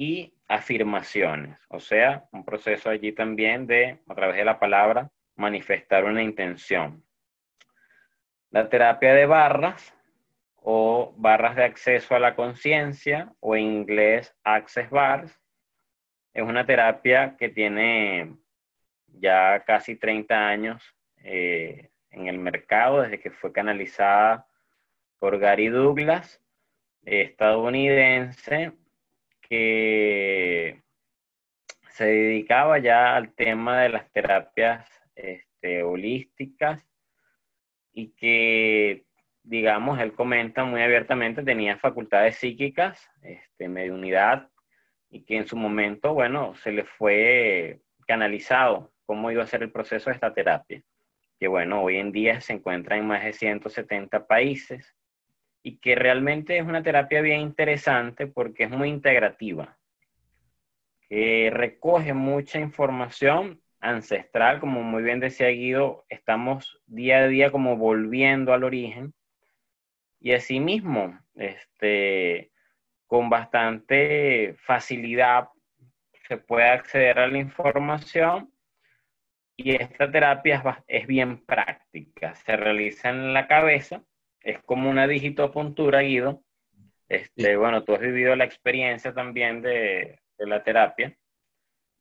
[0.00, 6.06] y afirmaciones, o sea, un proceso allí también de, a través de la palabra, manifestar
[6.06, 7.04] una intención.
[8.50, 9.94] La terapia de barras
[10.56, 15.38] o barras de acceso a la conciencia o en inglés Access Bars
[16.32, 18.38] es una terapia que tiene
[19.06, 20.82] ya casi 30 años
[21.16, 24.46] eh, en el mercado desde que fue canalizada
[25.18, 26.42] por Gary Douglas,
[27.04, 28.72] estadounidense,
[29.40, 30.82] que
[31.90, 36.86] se dedicaba ya al tema de las terapias este, holísticas
[37.92, 39.04] y que,
[39.42, 44.48] digamos, él comenta muy abiertamente, tenía facultades psíquicas, este, mediunidad,
[45.10, 49.72] y que en su momento, bueno, se le fue canalizado cómo iba a ser el
[49.72, 50.82] proceso de esta terapia,
[51.40, 54.94] que bueno, hoy en día se encuentra en más de 170 países,
[55.62, 59.78] y que realmente es una terapia bien interesante porque es muy integrativa,
[61.08, 67.76] que recoge mucha información ancestral, como muy bien decía Guido, estamos día a día como
[67.76, 69.14] volviendo al origen
[70.20, 72.52] y asimismo, este,
[73.06, 75.48] con bastante facilidad
[76.28, 78.52] se puede acceder a la información
[79.62, 84.02] y esta terapia es, bien práctica, se realiza en la cabeza
[84.42, 86.42] es como una digitopuntura, Guido.
[87.08, 91.14] Este, Bueno, tú has vivido la experiencia también de, la terapia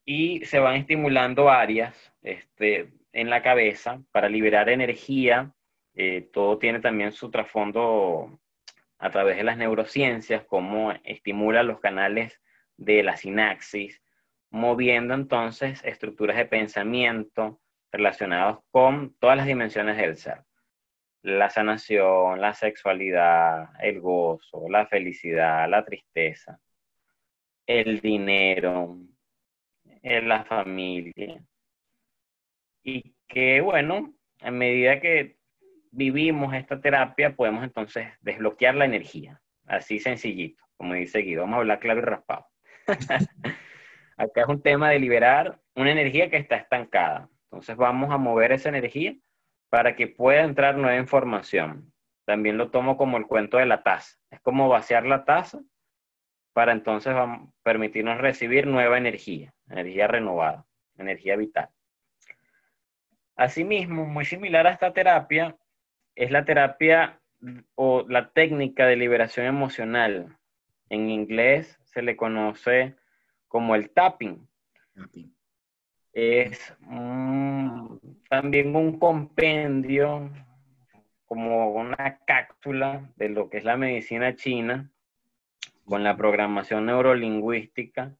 [0.05, 5.53] y se van estimulando áreas este, en la cabeza para liberar energía.
[5.93, 8.39] Eh, todo tiene también su trasfondo
[8.97, 12.39] a través de las neurociencias, cómo estimula los canales
[12.77, 14.01] de la sinapsis,
[14.51, 17.59] moviendo entonces estructuras de pensamiento
[17.91, 20.43] relacionados con todas las dimensiones del ser
[21.21, 26.59] la sanación, la sexualidad, el gozo, la felicidad, la tristeza,
[27.65, 28.97] el dinero,
[30.01, 31.43] la familia.
[32.83, 35.37] Y que bueno, a medida que
[35.91, 39.41] vivimos esta terapia, podemos entonces desbloquear la energía.
[39.67, 41.41] Así sencillito, como dice Guido.
[41.41, 42.47] Vamos a hablar claro y raspado.
[44.19, 47.29] Acá es un tema de liberar una energía que está estancada.
[47.45, 49.15] Entonces vamos a mover esa energía
[49.69, 51.93] para que pueda entrar nueva información.
[52.25, 54.17] También lo tomo como el cuento de la taza.
[54.29, 55.61] Es como vaciar la taza
[56.51, 57.15] para entonces
[57.63, 60.65] permitirnos recibir nueva energía, energía renovada,
[60.97, 61.69] energía vital.
[63.37, 65.55] Asimismo, muy similar a esta terapia,
[66.15, 67.21] es la terapia
[67.75, 70.37] o la técnica de liberación emocional.
[70.89, 72.98] En inglés se le conoce
[73.49, 74.47] como el tapping.
[74.95, 75.35] tapping
[76.13, 76.75] es
[78.29, 80.29] también un compendio,
[81.25, 84.91] como una cápsula de lo que es la medicina china,
[85.85, 88.15] con la programación neurolingüística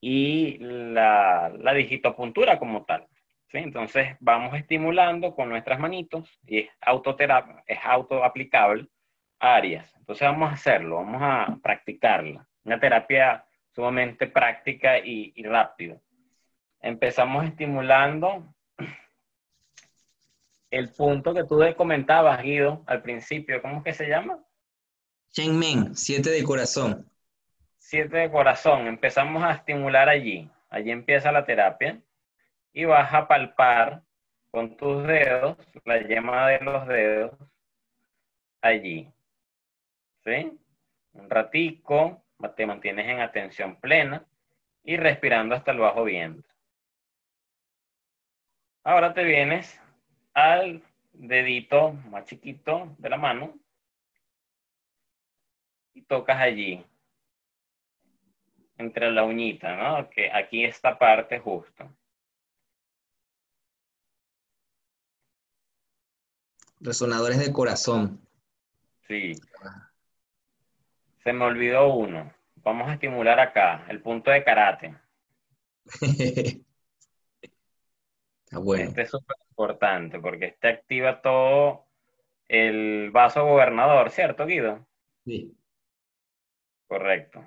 [0.00, 3.06] y la, la digitopuntura como tal.
[3.48, 3.58] ¿sí?
[3.58, 8.86] Entonces vamos estimulando con nuestras manitos y es autoterapia, es autoaplicable
[9.38, 9.94] áreas.
[9.96, 12.46] Entonces vamos a hacerlo, vamos a practicarla.
[12.64, 13.44] Una terapia
[13.74, 16.00] sumamente práctica y, y rápida
[16.80, 18.54] empezamos estimulando
[20.70, 23.60] el punto que tú comentabas, Guido, al principio.
[23.60, 24.38] ¿Cómo es que se llama?
[25.36, 27.10] Men, siete de corazón.
[27.78, 28.86] Siete de corazón.
[28.86, 30.48] Empezamos a estimular allí.
[30.68, 32.00] Allí empieza la terapia.
[32.72, 34.02] Y vas a palpar
[34.52, 37.32] con tus dedos, la yema de los dedos,
[38.60, 39.08] allí.
[40.24, 40.52] ¿Sí?
[41.14, 42.22] Un ratico,
[42.56, 44.24] te mantienes en atención plena
[44.82, 46.48] y respirando hasta el bajo vientre.
[48.82, 49.78] Ahora te vienes
[50.32, 53.54] al dedito más chiquito de la mano
[55.92, 56.84] y tocas allí,
[58.78, 60.08] entre la uñita, ¿no?
[60.08, 61.90] Que aquí esta parte justo.
[66.80, 68.26] Resonadores de corazón.
[69.06, 69.34] Sí.
[71.22, 72.32] Se me olvidó uno.
[72.56, 74.94] Vamos a estimular acá, el punto de karate.
[78.44, 78.84] Está bueno.
[78.84, 81.86] Este es súper importante porque este activa todo
[82.48, 84.86] el vaso gobernador, ¿cierto, Guido?
[85.24, 85.56] Sí.
[86.88, 87.44] Correcto.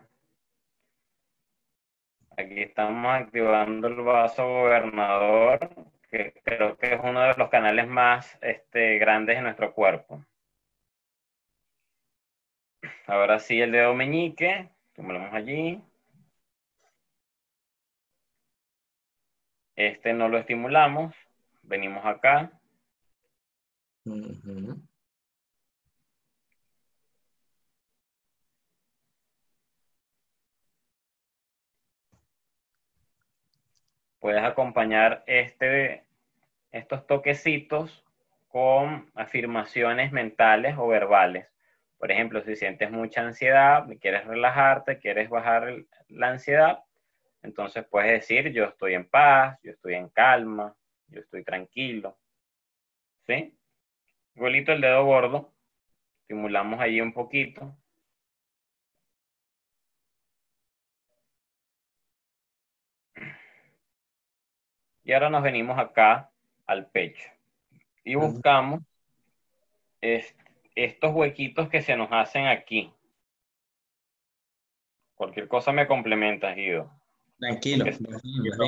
[2.37, 5.69] Aquí estamos activando el vaso gobernador,
[6.09, 10.23] que creo que es uno de los canales más este, grandes de nuestro cuerpo.
[13.07, 15.81] Ahora sí, el dedo meñique, tomamos allí.
[19.75, 21.13] Este no lo estimulamos.
[21.63, 22.51] Venimos acá.
[34.19, 36.05] Puedes acompañar este,
[36.71, 38.03] estos toquecitos
[38.47, 41.52] con afirmaciones mentales o verbales.
[42.03, 46.83] Por ejemplo, si sientes mucha ansiedad, quieres relajarte, quieres bajar la ansiedad,
[47.41, 50.75] entonces puedes decir, yo estoy en paz, yo estoy en calma,
[51.07, 52.17] yo estoy tranquilo.
[53.25, 53.57] ¿Sí?
[54.35, 55.53] Igualito el dedo gordo.
[56.23, 57.73] Estimulamos ahí un poquito.
[65.05, 66.29] Y ahora nos venimos acá
[66.65, 67.29] al pecho.
[68.03, 68.81] Y buscamos
[70.75, 72.93] estos huequitos que se nos hacen aquí.
[75.15, 76.91] Cualquier cosa me complementa, Guido.
[77.39, 77.85] Tranquilo.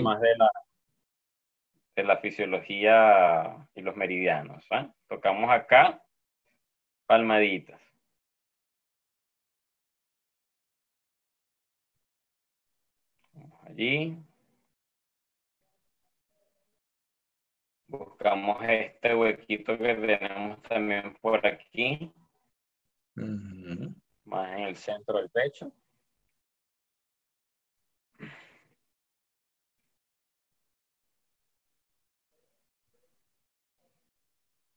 [0.01, 0.51] más de la,
[1.95, 4.65] de la fisiología y los meridianos.
[4.71, 4.91] ¿ah?
[5.07, 6.03] Tocamos acá,
[7.05, 7.81] palmaditas.
[13.63, 14.17] Allí.
[17.97, 22.11] Buscamos este huequito que tenemos también por aquí.
[23.15, 25.71] Más en el centro del pecho.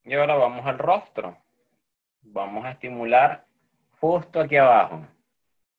[0.05, 1.37] Y ahora vamos al rostro.
[2.23, 3.47] Vamos a estimular
[4.01, 5.07] justo aquí abajo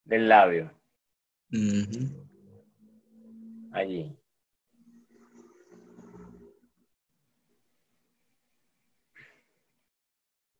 [0.03, 0.71] del labio.
[3.71, 4.18] Allí.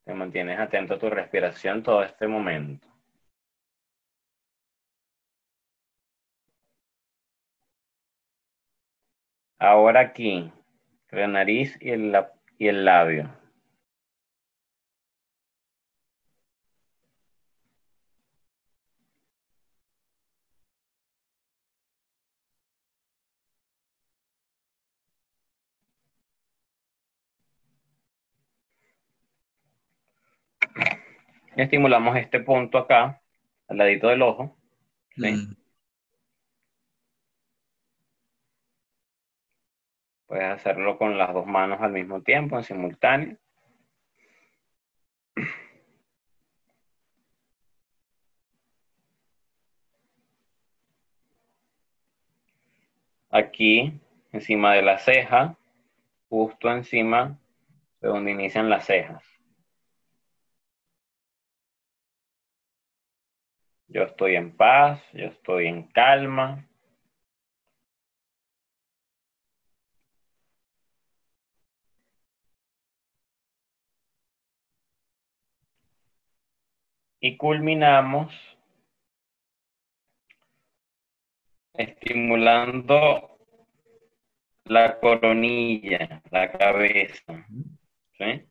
[0.10, 2.88] Te mantienes atento a tu respiración todo este momento.
[9.60, 10.52] Ahora aquí,
[11.11, 12.18] la nariz y el,
[12.57, 13.30] y el labio.
[31.64, 33.22] Estimulamos este punto acá,
[33.68, 34.57] al ladito del ojo.
[35.18, 35.53] Mm.
[40.27, 43.38] Puedes hacerlo con las dos manos al mismo tiempo, en simultáneo.
[53.31, 53.99] Aquí,
[54.31, 55.57] encima de la ceja,
[56.30, 57.40] justo encima
[58.02, 59.39] de donde inician las cejas.
[63.90, 66.66] Yo estoy en paz, yo estoy en calma.
[77.20, 78.32] Y culminamos
[81.74, 83.38] estimulando
[84.66, 87.45] la coronilla, la cabeza.
[88.18, 88.48] ¿sí?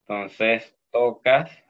[0.00, 1.65] Entonces tocas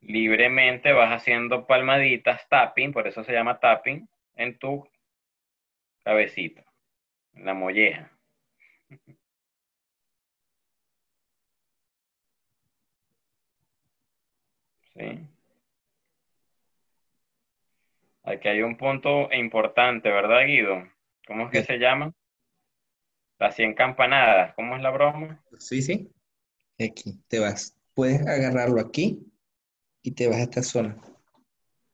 [0.00, 4.88] libremente vas haciendo palmaditas, tapping, por eso se llama tapping, en tu
[6.04, 6.64] cabecita,
[7.34, 8.10] en la molleja.
[14.94, 15.20] ¿Sí?
[18.22, 20.88] Aquí hay un punto importante, ¿verdad, Guido?
[21.26, 22.12] ¿Cómo es que se llama?
[23.38, 24.54] Las 100 campanadas.
[24.54, 25.42] ¿Cómo es la broma?
[25.58, 26.10] Sí, sí.
[26.78, 27.76] Aquí, te vas.
[27.94, 29.27] Puedes agarrarlo aquí
[30.08, 30.96] y te vas a esta zona.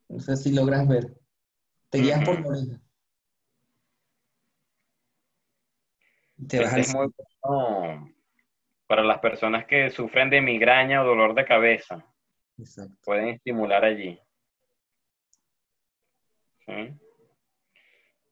[0.09, 1.19] No sé si logras ver.
[1.91, 2.81] Te guías por la oreja.
[6.49, 7.13] Te vas este muy
[8.87, 12.07] para las personas que sufren de migraña o dolor de cabeza.
[12.57, 12.95] Exacto.
[13.05, 14.21] Pueden estimular allí.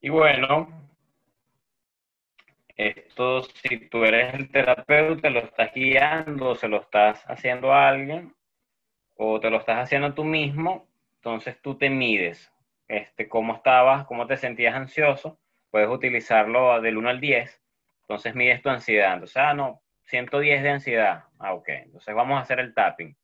[0.00, 0.90] Y bueno,
[2.76, 8.32] esto si tú eres el terapeuta, lo estás guiando, se lo estás haciendo a alguien,
[9.24, 12.52] o te lo estás haciendo tú mismo, entonces tú te mides.
[12.88, 15.38] Este, cómo estabas, cómo te sentías ansioso,
[15.70, 17.62] puedes utilizarlo del 1 al 10,
[18.00, 19.14] entonces mides tu ansiedad.
[19.14, 21.24] Entonces, ah, no, 110 de ansiedad.
[21.38, 21.68] Ah, ok.
[21.68, 23.16] Entonces vamos a hacer el tapping.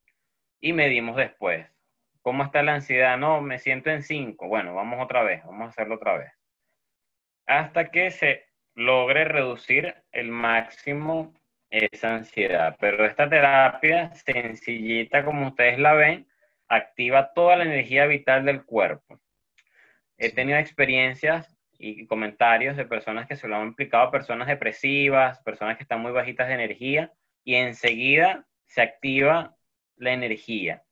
[0.61, 1.66] Y medimos después.
[2.23, 3.19] ¿Cómo está la ansiedad?
[3.19, 4.47] No, me siento en 5.
[4.47, 6.33] Bueno, vamos otra vez, vamos a hacerlo otra vez.
[7.47, 11.35] Hasta que se logre reducir el máximo
[11.70, 12.77] esa ansiedad.
[12.81, 16.27] Pero esta terapia, sencillita como ustedes la ven,
[16.69, 19.20] activa toda la energía vital del cuerpo.
[20.16, 25.77] He tenido experiencias y comentarios de personas que se lo han implicado, personas depresivas, personas
[25.77, 27.12] que están muy bajitas de energía,
[27.45, 29.57] y enseguida se activa
[29.97, 30.82] la energía.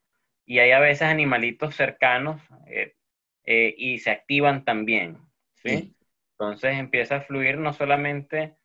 [0.45, 2.95] Y hay a veces animalitos cercanos eh,
[3.45, 5.19] eh, y se activan también,
[5.55, 5.97] ¿sí?
[6.33, 8.57] Entonces empieza a fluir no solamente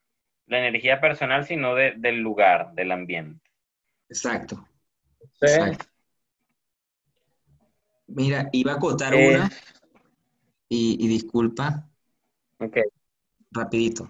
[0.48, 3.42] la energía personal, sino del lugar, del ambiente.
[4.10, 4.68] Exacto.
[8.08, 9.50] Mira, iba a acotar una
[10.68, 11.90] y, disculpa.
[12.60, 12.78] Ok.
[13.52, 14.10] Rapidito.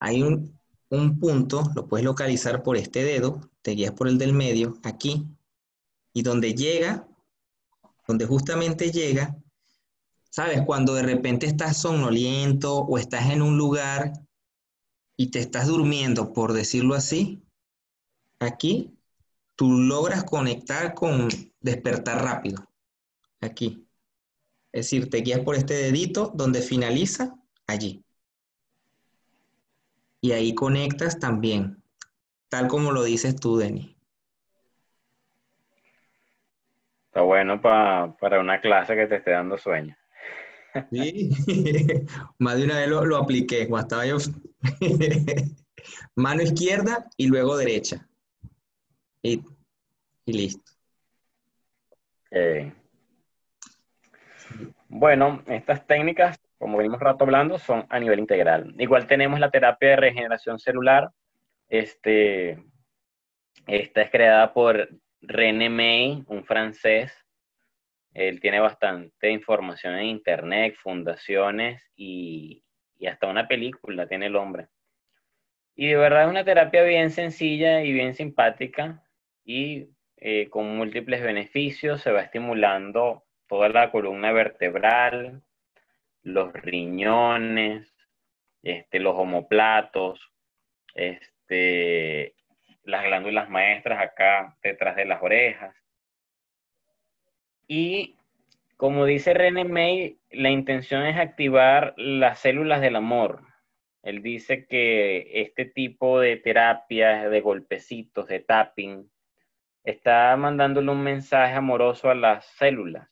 [0.00, 0.58] Hay un,
[0.90, 5.26] un punto, lo puedes localizar por este dedo, te guías por el del medio, aquí,
[6.12, 7.08] y donde llega,
[8.06, 9.36] donde justamente llega,
[10.30, 10.62] ¿sabes?
[10.62, 14.12] Cuando de repente estás somnoliento o estás en un lugar
[15.20, 17.42] y te estás durmiendo, por decirlo así,
[18.38, 18.96] aquí
[19.56, 21.28] tú logras conectar con
[21.60, 22.64] despertar rápido.
[23.40, 23.84] Aquí.
[24.70, 27.36] Es decir, te guías por este dedito donde finaliza,
[27.66, 28.04] allí.
[30.20, 31.82] Y ahí conectas también,
[32.48, 33.96] tal como lo dices tú, Denis.
[37.06, 39.97] Está bueno para una clase que te esté dando sueño.
[40.90, 41.30] Sí,
[42.38, 43.68] más de una vez lo, apliqué
[44.06, 44.16] yo.
[46.14, 48.06] Mano izquierda y luego derecha.
[49.22, 49.42] Y,
[50.26, 50.72] listo.
[54.88, 58.74] Bueno, estas técnicas, como venimos rato hablando, son a nivel integral.
[58.78, 61.10] Igual tenemos la terapia de regeneración celular.
[61.68, 62.62] Este,
[63.66, 64.88] esta es creada por
[65.20, 67.12] René May, un francés,
[68.14, 72.64] él tiene bastante información en internet, fundaciones y,
[73.08, 74.68] hasta una película tiene el hombre.
[75.76, 79.04] Y de verdad es una terapia bien sencilla y bien simpática
[79.44, 82.00] y eh, con múltiples beneficios.
[82.00, 85.42] Se va estimulando toda la columna vertebral,
[86.22, 87.94] los riñones,
[88.62, 90.32] este, los homoplatos,
[90.94, 92.34] este,
[92.82, 95.74] las glándulas maestras acá detrás de las orejas.
[97.68, 98.16] Y
[98.78, 103.42] como dice René May, la intención es activar las células del amor.
[104.02, 109.10] Él dice que este tipo de terapias, de golpecitos, de tapping,
[109.84, 113.08] está mandándole un mensaje amoroso a las células.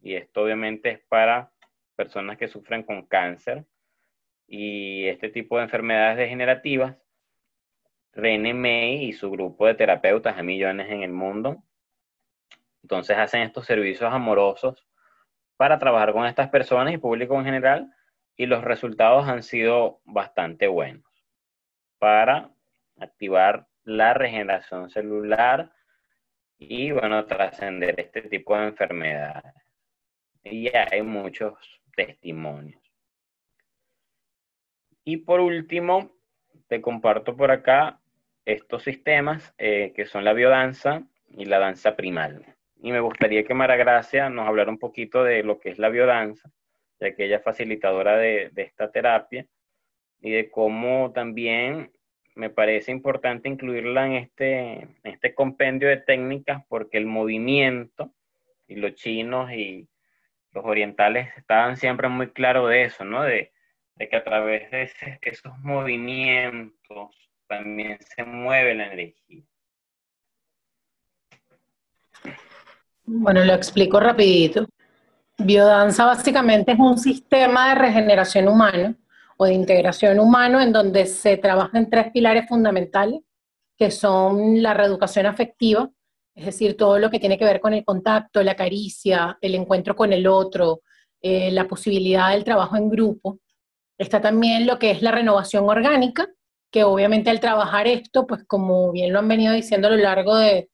[0.00, 1.52] Y esto obviamente es para
[1.94, 3.66] personas que sufren con cáncer
[4.46, 6.96] y este tipo de enfermedades degenerativas.
[8.14, 11.62] René May y su grupo de terapeutas a millones en el mundo
[12.82, 14.86] entonces hacen estos servicios amorosos
[15.56, 17.94] para trabajar con estas personas y público en general
[18.36, 21.04] y los resultados han sido bastante buenos
[21.98, 22.50] para
[22.98, 25.72] activar la regeneración celular
[26.58, 29.54] y bueno, trascender este tipo de enfermedades.
[30.44, 31.54] Y hay muchos
[31.96, 32.80] testimonios.
[35.04, 36.12] Y por último,
[36.68, 38.00] te comparto por acá
[38.44, 42.51] estos sistemas eh, que son la biodanza y la danza primal
[42.82, 45.88] y me gustaría que Mara Gracia nos hablara un poquito de lo que es la
[45.88, 46.50] biodanza,
[46.98, 49.46] de que ella es facilitadora de, esta terapia
[50.20, 51.92] y de cómo también
[52.34, 58.12] me parece importante incluirla en este, este compendio de técnicas porque el movimiento
[58.66, 59.88] y los chinos y
[60.50, 63.22] los orientales estaban siempre muy claros de eso, ¿no?
[63.22, 63.52] De,
[64.10, 64.90] que a través de
[65.22, 69.44] esos movimientos también se mueve la energía.
[73.04, 74.66] Bueno, lo explico rapidito.
[75.38, 78.94] Biodanza básicamente es un sistema de regeneración humano
[79.36, 83.20] o de integración humano en donde se trabaja en tres pilares fundamentales,
[83.76, 85.90] que son la reeducación afectiva,
[86.34, 89.96] es decir, todo lo que tiene que ver con el contacto, la caricia, el encuentro
[89.96, 90.82] con el otro,
[91.20, 93.40] eh, la posibilidad del trabajo en grupo.
[93.98, 96.28] Está también lo que es la renovación orgánica,
[96.70, 100.36] que obviamente al trabajar esto, pues como bien lo han venido diciendo a lo largo
[100.36, 100.70] de,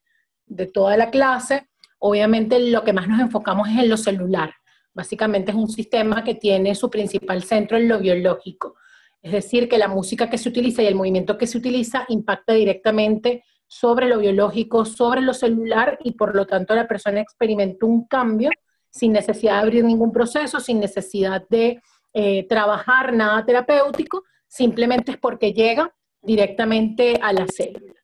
[0.47, 1.69] de toda la clase,
[1.99, 4.55] obviamente lo que más nos enfocamos es en lo celular.
[4.95, 8.77] Básicamente es un sistema que tiene su principal centro en lo biológico.
[9.23, 12.53] Es decir, que la música que se utiliza y el movimiento que se utiliza impacta
[12.53, 18.07] directamente sobre lo biológico, sobre lo celular y por lo tanto la persona experimenta un
[18.07, 18.51] cambio
[18.91, 21.81] sin necesidad de abrir ningún proceso, sin necesidad de
[22.15, 27.98] eh, trabajar nada terapéutico, simplemente es porque llega directamente a la célula.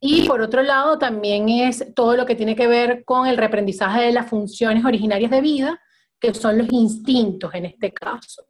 [0.00, 4.02] Y por otro lado, también es todo lo que tiene que ver con el reaprendizaje
[4.02, 5.80] de las funciones originarias de vida,
[6.20, 8.44] que son los instintos en este caso.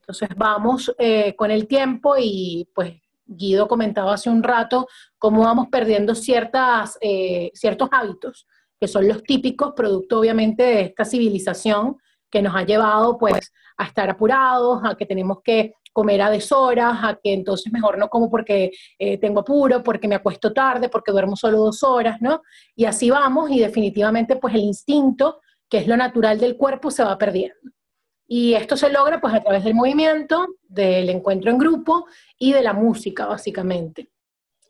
[0.00, 2.94] Entonces vamos eh, con el tiempo y pues
[3.26, 4.86] Guido comentaba hace un rato
[5.18, 8.46] cómo vamos perdiendo ciertas, eh, ciertos hábitos,
[8.78, 11.96] que son los típicos, producto obviamente de esta civilización
[12.30, 16.98] que nos ha llevado pues a estar apurados, a que tenemos que comer a deshoras,
[17.02, 21.12] a que entonces mejor no como porque eh, tengo apuro, porque me acuesto tarde, porque
[21.12, 22.42] duermo solo dos horas, ¿no?
[22.74, 27.04] Y así vamos y definitivamente pues el instinto, que es lo natural del cuerpo, se
[27.04, 27.70] va perdiendo.
[28.26, 32.06] Y esto se logra pues a través del movimiento, del encuentro en grupo
[32.38, 34.10] y de la música, básicamente.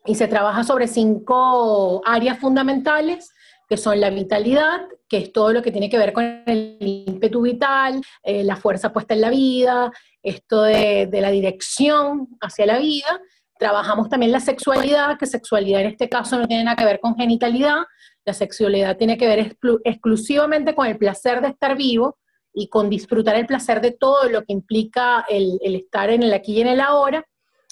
[0.05, 3.33] Y se trabaja sobre cinco áreas fundamentales
[3.67, 7.41] que son la vitalidad, que es todo lo que tiene que ver con el ímpetu
[7.41, 13.21] vital, eh, la fuerza puesta en la vida, esto de, la dirección hacia la vida.
[13.57, 17.15] Trabajamos también la sexualidad, que sexualidad en este caso no tiene nada que ver con
[17.15, 17.83] genitalidad,
[18.25, 22.17] la sexualidad tiene que ver exclusivamente con el placer de estar vivo
[22.53, 26.33] y con disfrutar el placer de todo lo que implica el, el estar en el
[26.33, 27.23] aquí y en el ahora.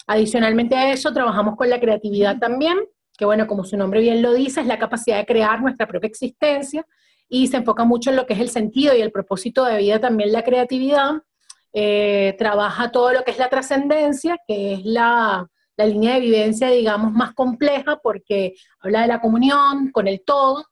[0.06, 2.78] Adicionalmente a eso, trabajamos con la creatividad también,
[3.18, 6.08] que bueno, como su nombre bien lo dice, es la capacidad de crear nuestra propia
[6.08, 6.86] existencia
[7.30, 10.00] y se enfoca mucho en lo que es el sentido y el propósito de vida,
[10.00, 11.22] también la creatividad.
[11.76, 16.70] Eh, trabaja todo lo que es la trascendencia, que es la, la línea de vivencia,
[16.70, 20.66] digamos, más compleja porque habla de la comunión con el todo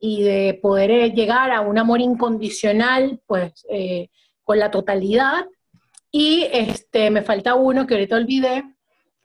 [0.00, 4.08] y de poder eh, llegar a un amor incondicional, pues, eh,
[4.42, 5.46] con la totalidad.
[6.10, 8.64] Y este, me falta uno que ahorita olvidé,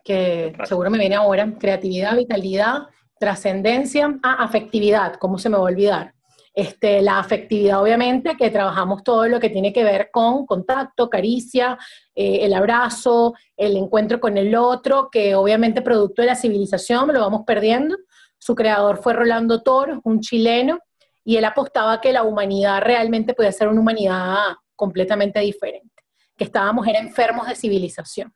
[0.03, 2.87] que seguro me viene ahora, creatividad, vitalidad,
[3.19, 6.13] trascendencia, ah, afectividad, ¿cómo se me va a olvidar?
[6.55, 11.77] Este, la afectividad, obviamente, que trabajamos todo lo que tiene que ver con contacto, caricia,
[12.13, 17.21] eh, el abrazo, el encuentro con el otro, que obviamente producto de la civilización lo
[17.21, 17.97] vamos perdiendo.
[18.37, 20.79] Su creador fue Rolando Toro, un chileno,
[21.23, 24.35] y él apostaba que la humanidad realmente podía ser una humanidad
[24.75, 26.03] completamente diferente,
[26.37, 28.31] que estábamos enfermos de civilización.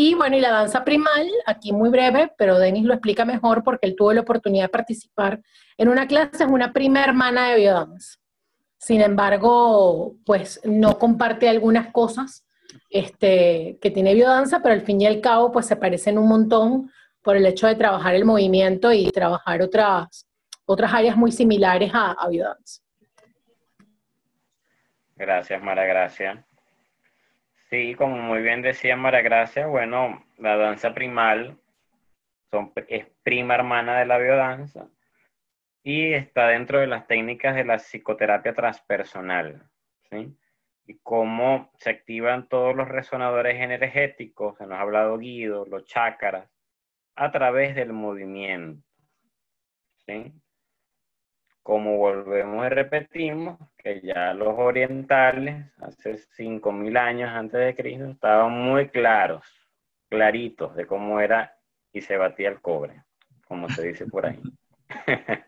[0.00, 3.88] Y bueno, y la danza primal, aquí muy breve, pero Denis lo explica mejor porque
[3.88, 5.40] él tuvo la oportunidad de participar
[5.76, 8.16] en una clase, es una prima hermana de biodanza.
[8.78, 12.46] Sin embargo, pues no comparte algunas cosas
[12.90, 16.92] este, que tiene biodanza, pero al fin y al cabo, pues se parecen un montón
[17.20, 20.28] por el hecho de trabajar el movimiento y trabajar otras,
[20.64, 22.82] otras áreas muy similares a, a biodanza.
[25.16, 26.47] Gracias, Mara Gracia.
[27.70, 31.58] Sí, como muy bien decía María Gracia, bueno, la danza primal
[32.88, 34.88] es prima hermana de la biodanza
[35.82, 39.68] y está dentro de las técnicas de la psicoterapia transpersonal,
[40.10, 40.34] ¿sí?
[40.86, 46.48] Y cómo se activan todos los resonadores energéticos, se nos ha hablado Guido, los chakras,
[47.16, 48.82] a través del movimiento,
[50.06, 50.32] ¿sí?
[51.68, 53.58] como volvemos y repetimos,
[53.88, 59.46] que ya los orientales, hace 5.000 años antes de Cristo, estaban muy claros,
[60.10, 61.56] claritos de cómo era
[61.92, 63.02] y se batía el cobre,
[63.46, 64.40] como se dice por ahí.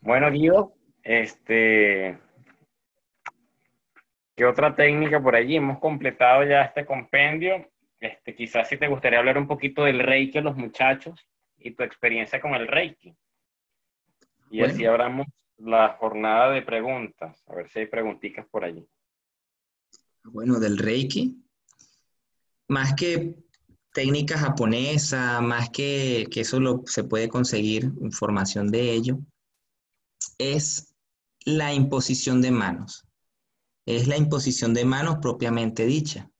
[0.00, 0.74] bueno, Guido,
[1.04, 2.18] este,
[4.34, 5.56] ¿qué otra técnica por allí?
[5.56, 7.70] Hemos completado ya este compendio.
[8.00, 11.24] Este, quizás si te gustaría hablar un poquito del Reiki a los muchachos
[11.56, 13.14] y tu experiencia con el Reiki.
[14.50, 15.26] Y así abramos
[15.64, 17.42] la jornada de preguntas.
[17.46, 18.86] A ver si hay preguntitas por allí.
[20.24, 21.42] Bueno, del Reiki.
[22.68, 23.36] Más que
[23.92, 29.18] técnica japonesa, más que, que eso lo, se puede conseguir información de ello,
[30.38, 30.94] es
[31.44, 33.06] la imposición de manos.
[33.84, 36.30] Es la imposición de manos propiamente dicha.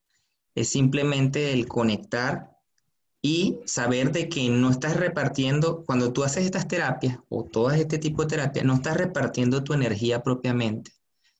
[0.55, 2.52] Es simplemente el conectar
[3.23, 7.99] y saber de que no estás repartiendo, cuando tú haces estas terapias o todo este
[7.99, 10.91] tipo de terapias, no estás repartiendo tu energía propiamente,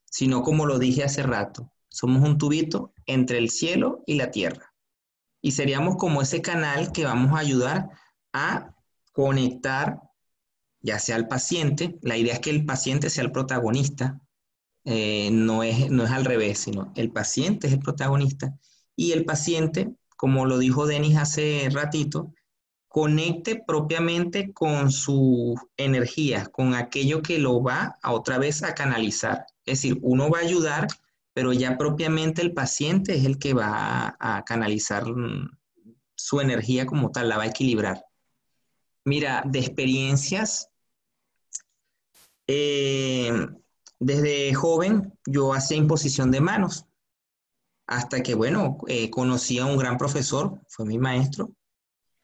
[0.05, 4.73] sino como lo dije hace rato, somos un tubito entre el cielo y la tierra.
[5.41, 7.91] Y seríamos como ese canal que vamos a ayudar
[8.33, 8.75] a
[9.13, 9.99] conectar
[10.83, 14.21] ya sea al paciente, la idea es que el paciente sea el protagonista,
[14.85, 18.59] eh, no, es, no es al revés, sino el paciente es el protagonista
[18.97, 22.33] y el paciente, como lo dijo Denis hace ratito,
[22.87, 29.47] conecte propiamente con su energía, con aquello que lo va a otra vez a canalizar.
[29.67, 30.87] Es decir, uno va a ayudar,
[31.33, 35.59] pero ya propiamente el paciente es el que va a, canalizar mm,
[36.15, 38.05] su energía como tal, la va a equilibrar.
[39.05, 40.71] Mira, de experiencias,
[42.47, 43.49] eh,
[43.99, 46.87] desde joven yo hacía imposición de manos,
[47.97, 51.51] hasta que, bueno, eh, conocí a un gran profesor, fue mi maestro,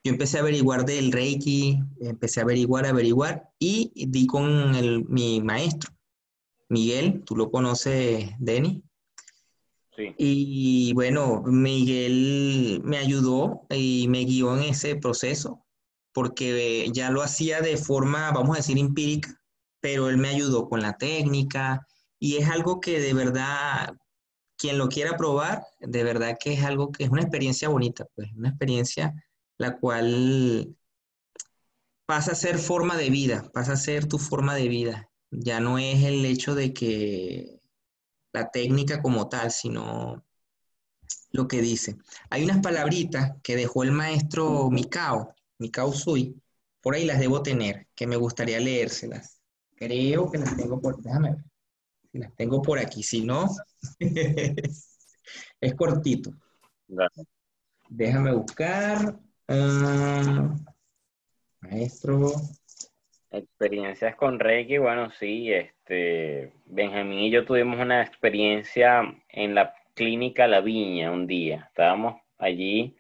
[0.03, 5.93] yo empecé a averiguar del Reiki, empecé a averiguar, averiguar y di con mi maestro,
[6.71, 8.83] Miguel, tú lo conoces, Denny.
[9.97, 10.15] Sí.
[10.17, 15.67] Y bueno, Miguel me ayudó y me guió en ese proceso,
[16.13, 19.39] porque ya lo hacía de forma, vamos a decir, empírica,
[19.81, 21.87] pero él me ayudó con la técnica
[22.19, 23.95] y es algo que de verdad,
[24.59, 28.31] quien lo quiera probar, de verdad que es algo que es una experiencia bonita, pues,
[28.35, 29.15] una experiencia
[29.57, 30.77] la cual
[32.07, 35.11] pasa a ser forma de vida, pasa a ser tu forma de vida.
[35.31, 37.61] Ya no es el hecho de que
[38.33, 40.25] la técnica como tal, sino
[41.33, 41.97] lo que dice.
[42.31, 46.41] Hay unas palabritas que dejó el maestro Mikao, Mikao Sui,
[46.81, 49.41] por ahí las debo tener, que me gustaría leérselas.
[49.77, 51.37] Creo que las tengo por, déjame
[52.13, 53.49] las tengo por aquí, si no,
[55.61, 56.31] es cortito.
[57.89, 59.19] Déjame buscar.
[59.49, 60.55] Ah,
[61.61, 62.33] maestro.
[63.31, 70.47] Experiencias con Reiki, bueno, sí, este, Benjamín y yo tuvimos una experiencia en la clínica
[70.47, 71.67] La Viña un día.
[71.69, 72.97] Estábamos allí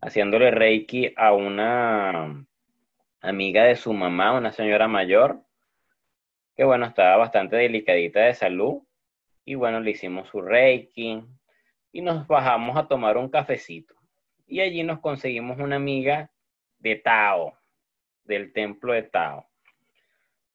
[0.00, 2.46] haciéndole Reiki a una
[3.20, 5.42] amiga de su mamá, una señora mayor,
[6.56, 8.82] que bueno, estaba bastante delicadita de salud.
[9.44, 11.24] Y bueno, le hicimos su Reiki
[11.92, 13.94] y nos bajamos a tomar un cafecito
[14.52, 16.30] y allí nos conseguimos una amiga
[16.78, 17.56] de Tao,
[18.24, 19.48] del templo de Tao.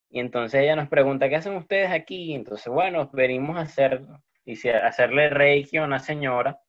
[0.10, 2.36] Y entonces ella nos pregunta, ¿qué hacen ustedes aquí?
[2.36, 4.06] Entonces, bueno, venimos a hacer,
[4.46, 6.62] y hacerle reiki a una señora.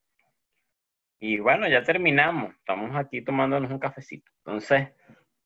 [1.20, 2.55] Y bueno, ya terminamos.
[2.55, 4.32] Estamos aquí tomándonos un cafecito.
[4.47, 4.89] Entonces,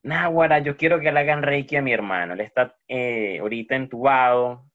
[0.03, 2.33] Náhuara, yo quiero que le hagan reiki a mi hermano.
[2.33, 4.71] Él está eh, ahorita entubado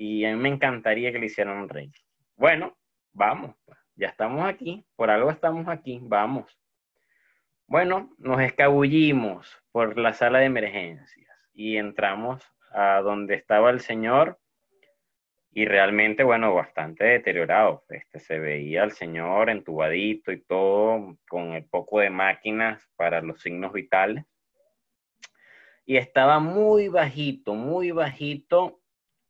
[0.00, 2.00] y a mí me encantaría que le hicieran un reiki.
[2.34, 2.74] Bueno,
[3.12, 3.54] vamos.
[3.96, 6.58] Ya estamos aquí, por algo estamos aquí, vamos.
[7.66, 14.38] Bueno, nos escabullimos por la sala de emergencias y entramos a donde estaba el señor
[15.52, 17.84] y realmente, bueno, bastante deteriorado.
[17.90, 23.42] Este, se veía al señor entubadito y todo, con el poco de máquinas para los
[23.42, 24.24] signos vitales.
[25.84, 28.79] Y estaba muy bajito, muy bajito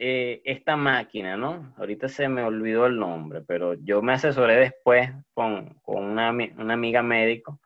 [0.02, 1.74] eh, esta máquina, ¿no?
[1.76, 7.60] Ahorita se me olvidó el nombre, pero yo me asesoré después con, una, amiga médico.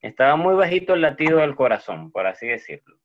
[0.00, 3.00] Estaba muy bajito el latido del corazón, por así decirlo.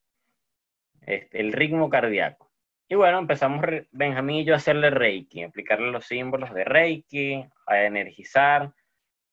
[1.01, 2.51] El ritmo cardíaco.
[2.87, 7.81] Y bueno, empezamos Benjamín y yo a hacerle Reiki, aplicarle los símbolos de Reiki, a
[7.81, 8.73] energizar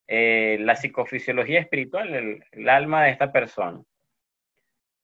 [0.07, 3.83] eh, la psicofisiología espiritual, el, el alma de esta persona.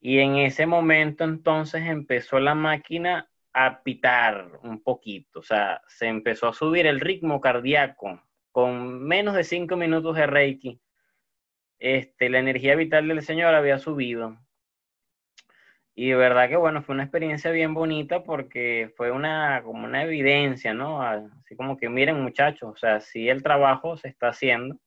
[0.01, 6.07] Y en ese momento entonces empezó la máquina a pitar un poquito, o sea, se
[6.07, 8.23] empezó a subir el ritmo cardíaco
[8.53, 10.81] con menos de cinco minutos de Reiki.
[11.79, 14.37] Este, la energía vital del Señor había subido.
[15.95, 20.05] Y de verdad que bueno, fue una experiencia bien bonita porque fue una, como una
[20.05, 21.03] evidencia, ¿no?
[21.03, 24.79] Así como que miren muchachos, o sea, si el trabajo se está haciendo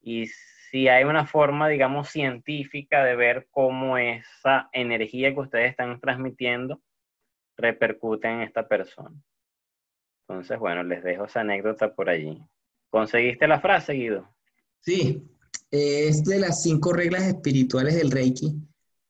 [0.00, 6.00] y si hay una forma, digamos, científica de ver cómo esa energía que ustedes están
[6.00, 6.80] transmitiendo
[7.56, 9.14] repercute en esta persona.
[10.28, 12.42] Entonces, bueno, les dejo esa anécdota por allí.
[12.90, 14.28] ¿Conseguiste la frase, Guido?
[14.80, 15.26] Sí,
[15.70, 18.54] es de las cinco reglas espirituales del Reiki,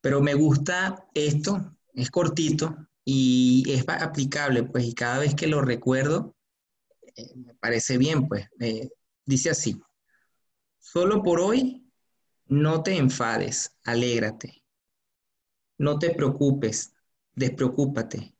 [0.00, 5.60] pero me gusta esto, es cortito y es aplicable, pues, y cada vez que lo
[5.60, 6.36] recuerdo,
[7.14, 8.48] eh, me parece bien, pues,
[9.24, 9.80] dice así,
[10.78, 11.90] solo por hoy
[12.46, 14.62] no te enfades, alégrate,
[15.78, 16.94] no te preocupes,
[17.34, 18.35] despreocúpate,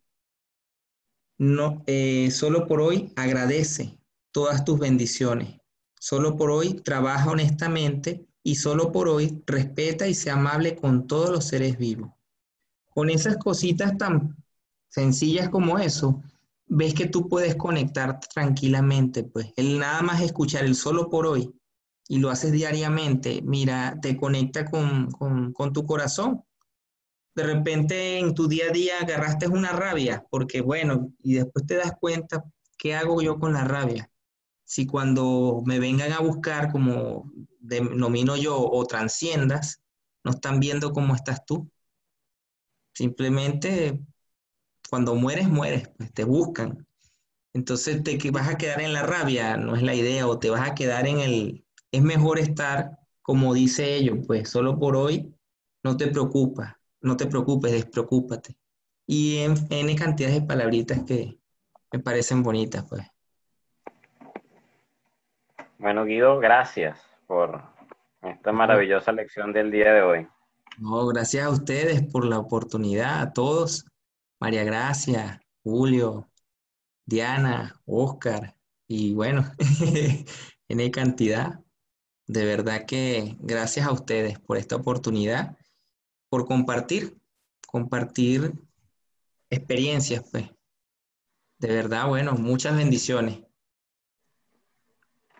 [1.39, 3.99] no, eh, solo por hoy agradece
[4.33, 5.61] todas tus bendiciones.
[5.99, 11.31] Solo por hoy trabaja honestamente y solo por hoy respeta y sea amable con todos
[11.31, 12.11] los seres vivos.
[12.91, 14.37] Con esas cositas tan
[14.89, 16.23] sencillas como eso,
[16.67, 21.53] ves que tú puedes conectar tranquilamente, pues el nada más escuchar el solo por hoy
[22.09, 26.46] y lo haces diariamente, mira, te conecta con, con tu corazón.
[27.37, 31.77] De repente en tu día a día agarraste una rabia, porque bueno, y después te
[31.77, 32.43] das cuenta,
[32.79, 34.11] ¿qué hago yo con la rabia?
[34.65, 37.31] Si cuando me vengan a buscar, como
[37.61, 39.83] denomino yo, o transciendas,
[40.25, 41.71] no están viendo cómo estás tú.
[42.95, 44.01] Simplemente
[44.89, 46.87] cuando mueres, mueres, pues te buscan.
[47.53, 50.67] Entonces te vas a quedar en la rabia, no es la idea, o te vas
[50.67, 55.35] a quedar en el, es mejor estar, como dice ellos, pues solo por hoy,
[55.83, 58.57] no te preocupas, no te preocupes, despreocúpate.
[59.07, 61.39] Y en N cantidades de palabritas que
[61.93, 63.07] me parecen bonitas, pues.
[65.79, 67.63] Bueno, Guido, gracias por
[68.23, 70.29] esta maravillosa lección del día de hoy.
[70.79, 73.87] No, gracias a ustedes por la oportunidad, a todos.
[74.41, 76.29] María Gracia, Julio,
[77.07, 78.57] Diana, Oscar,
[78.89, 79.45] y bueno,
[80.69, 81.61] en cantidad.
[82.27, 85.57] De verdad que gracias a ustedes por esta oportunidad,
[86.29, 87.17] por compartir,
[87.67, 88.53] compartir
[89.51, 90.51] experiencias, pues.
[91.59, 93.46] De verdad, bueno, muchas bendiciones.